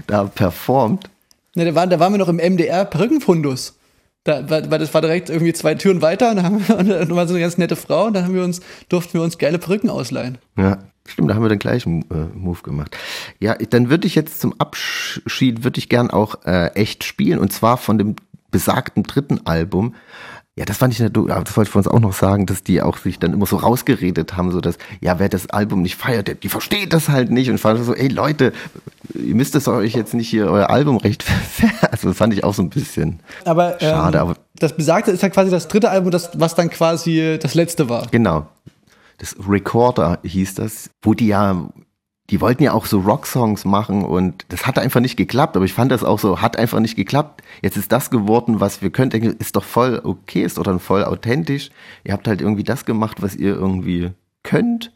[0.07, 1.09] da performt.
[1.55, 3.77] Ne, da, waren, da waren wir noch im MDR Perückenfundus.
[4.23, 6.87] Da, weil, weil das war direkt irgendwie zwei Türen weiter und da, haben wir, und
[7.09, 9.37] da war so eine ganz nette Frau und dann haben wir uns, durften wir uns
[9.37, 10.37] geile Perücken ausleihen.
[10.57, 12.97] Ja, stimmt, da haben wir den gleichen äh, Move gemacht.
[13.39, 17.51] Ja, dann würde ich jetzt zum Abschied, würde ich gern auch äh, echt spielen und
[17.51, 18.15] zwar von dem
[18.49, 19.93] besagten dritten Album.
[20.55, 22.97] Ja, das fand ich, das wollte ich von uns auch noch sagen, dass die auch
[22.97, 26.35] sich dann immer so rausgeredet haben, so dass, ja, wer das Album nicht feiert, der,
[26.35, 28.53] die versteht das halt nicht und ich fand so, ey Leute,
[29.15, 31.25] ihr müsst es euch jetzt nicht hier euer Album recht,
[31.91, 35.23] also das fand ich auch so ein bisschen Aber, ähm, schade, aber das Besagte ist
[35.23, 38.07] ja quasi das dritte Album, das, was dann quasi das letzte war.
[38.11, 38.45] Genau.
[39.17, 41.67] Das Recorder hieß das, wo die ja,
[42.29, 45.73] die wollten ja auch so Rocksongs machen und das hat einfach nicht geklappt, aber ich
[45.73, 47.41] fand das auch so, hat einfach nicht geklappt.
[47.61, 50.79] Jetzt ist das geworden, was wir können, denken, ist doch voll okay, ist doch dann
[50.79, 51.69] voll authentisch.
[52.03, 54.11] Ihr habt halt irgendwie das gemacht, was ihr irgendwie
[54.41, 54.93] könnt.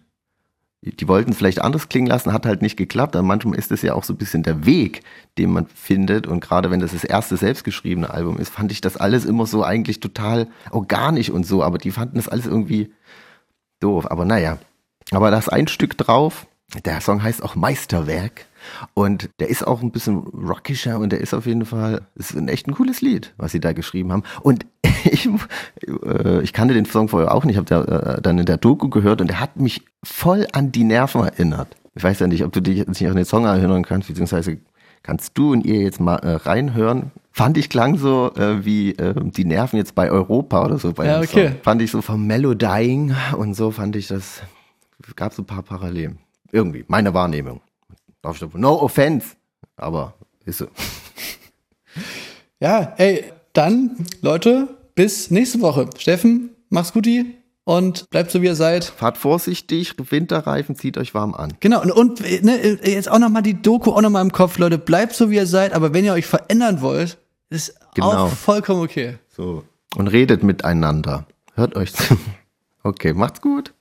[0.82, 3.82] Die wollten es vielleicht anders klingen lassen, hat halt nicht geklappt, aber manchmal ist es
[3.82, 5.02] ja auch so ein bisschen der Weg,
[5.38, 8.96] den man findet und gerade wenn das das erste selbstgeschriebene Album ist, fand ich das
[8.96, 12.94] alles immer so eigentlich total organisch und so, aber die fanden das alles irgendwie
[13.82, 14.60] doof, aber naja.
[15.12, 16.48] Aber da ist ein Stück drauf.
[16.84, 18.46] Der Song heißt auch Meisterwerk.
[18.94, 22.50] Und der ist auch ein bisschen rockischer und der ist auf jeden Fall, ist ein
[22.50, 24.24] echt ein cooles Lied, was sie da geschrieben haben.
[24.42, 24.66] Und
[25.06, 25.30] ich,
[26.04, 29.22] äh, ich kannte den Song vorher auch nicht, habe äh, dann in der Doku gehört
[29.22, 31.76] und der hat mich voll an die Nerven erinnert.
[31.96, 34.58] Ich weiß ja nicht, ob du dich nicht an den Song erinnern kannst, beziehungsweise
[35.02, 37.12] kannst du und ihr jetzt mal äh, reinhören.
[37.32, 40.92] Fand ich klang so äh, wie äh, die Nerven jetzt bei Europa oder so.
[40.92, 41.50] Bei Ja, okay.
[41.50, 41.58] Song.
[41.62, 44.42] Fand ich so vom Melodying und so fand ich das,
[45.16, 46.20] gab so ein paar Parallelen.
[46.52, 47.62] Irgendwie, meine Wahrnehmung.
[48.22, 49.36] Darf ich da- No offense,
[49.76, 50.14] aber
[50.46, 50.68] ist so.
[52.60, 55.90] Ja, ey, dann, Leute, bis nächste Woche.
[55.98, 57.36] Steffen, mach's guti
[57.66, 58.84] und bleibt so, wie ihr seid.
[58.86, 61.54] Fahrt vorsichtig, Winterreifen, zieht euch warm an.
[61.60, 65.14] Genau, und, und ne, jetzt auch nochmal die Doku auch nochmal im Kopf, Leute, bleibt
[65.14, 67.18] so, wie ihr seid, aber wenn ihr euch verändern wollt,
[67.50, 68.26] ist Genau.
[68.26, 69.18] auch vollkommen okay.
[69.36, 69.64] So.
[69.96, 71.26] Und redet miteinander.
[71.56, 72.18] Hört euch zu.
[72.84, 73.74] Okay, macht's gut.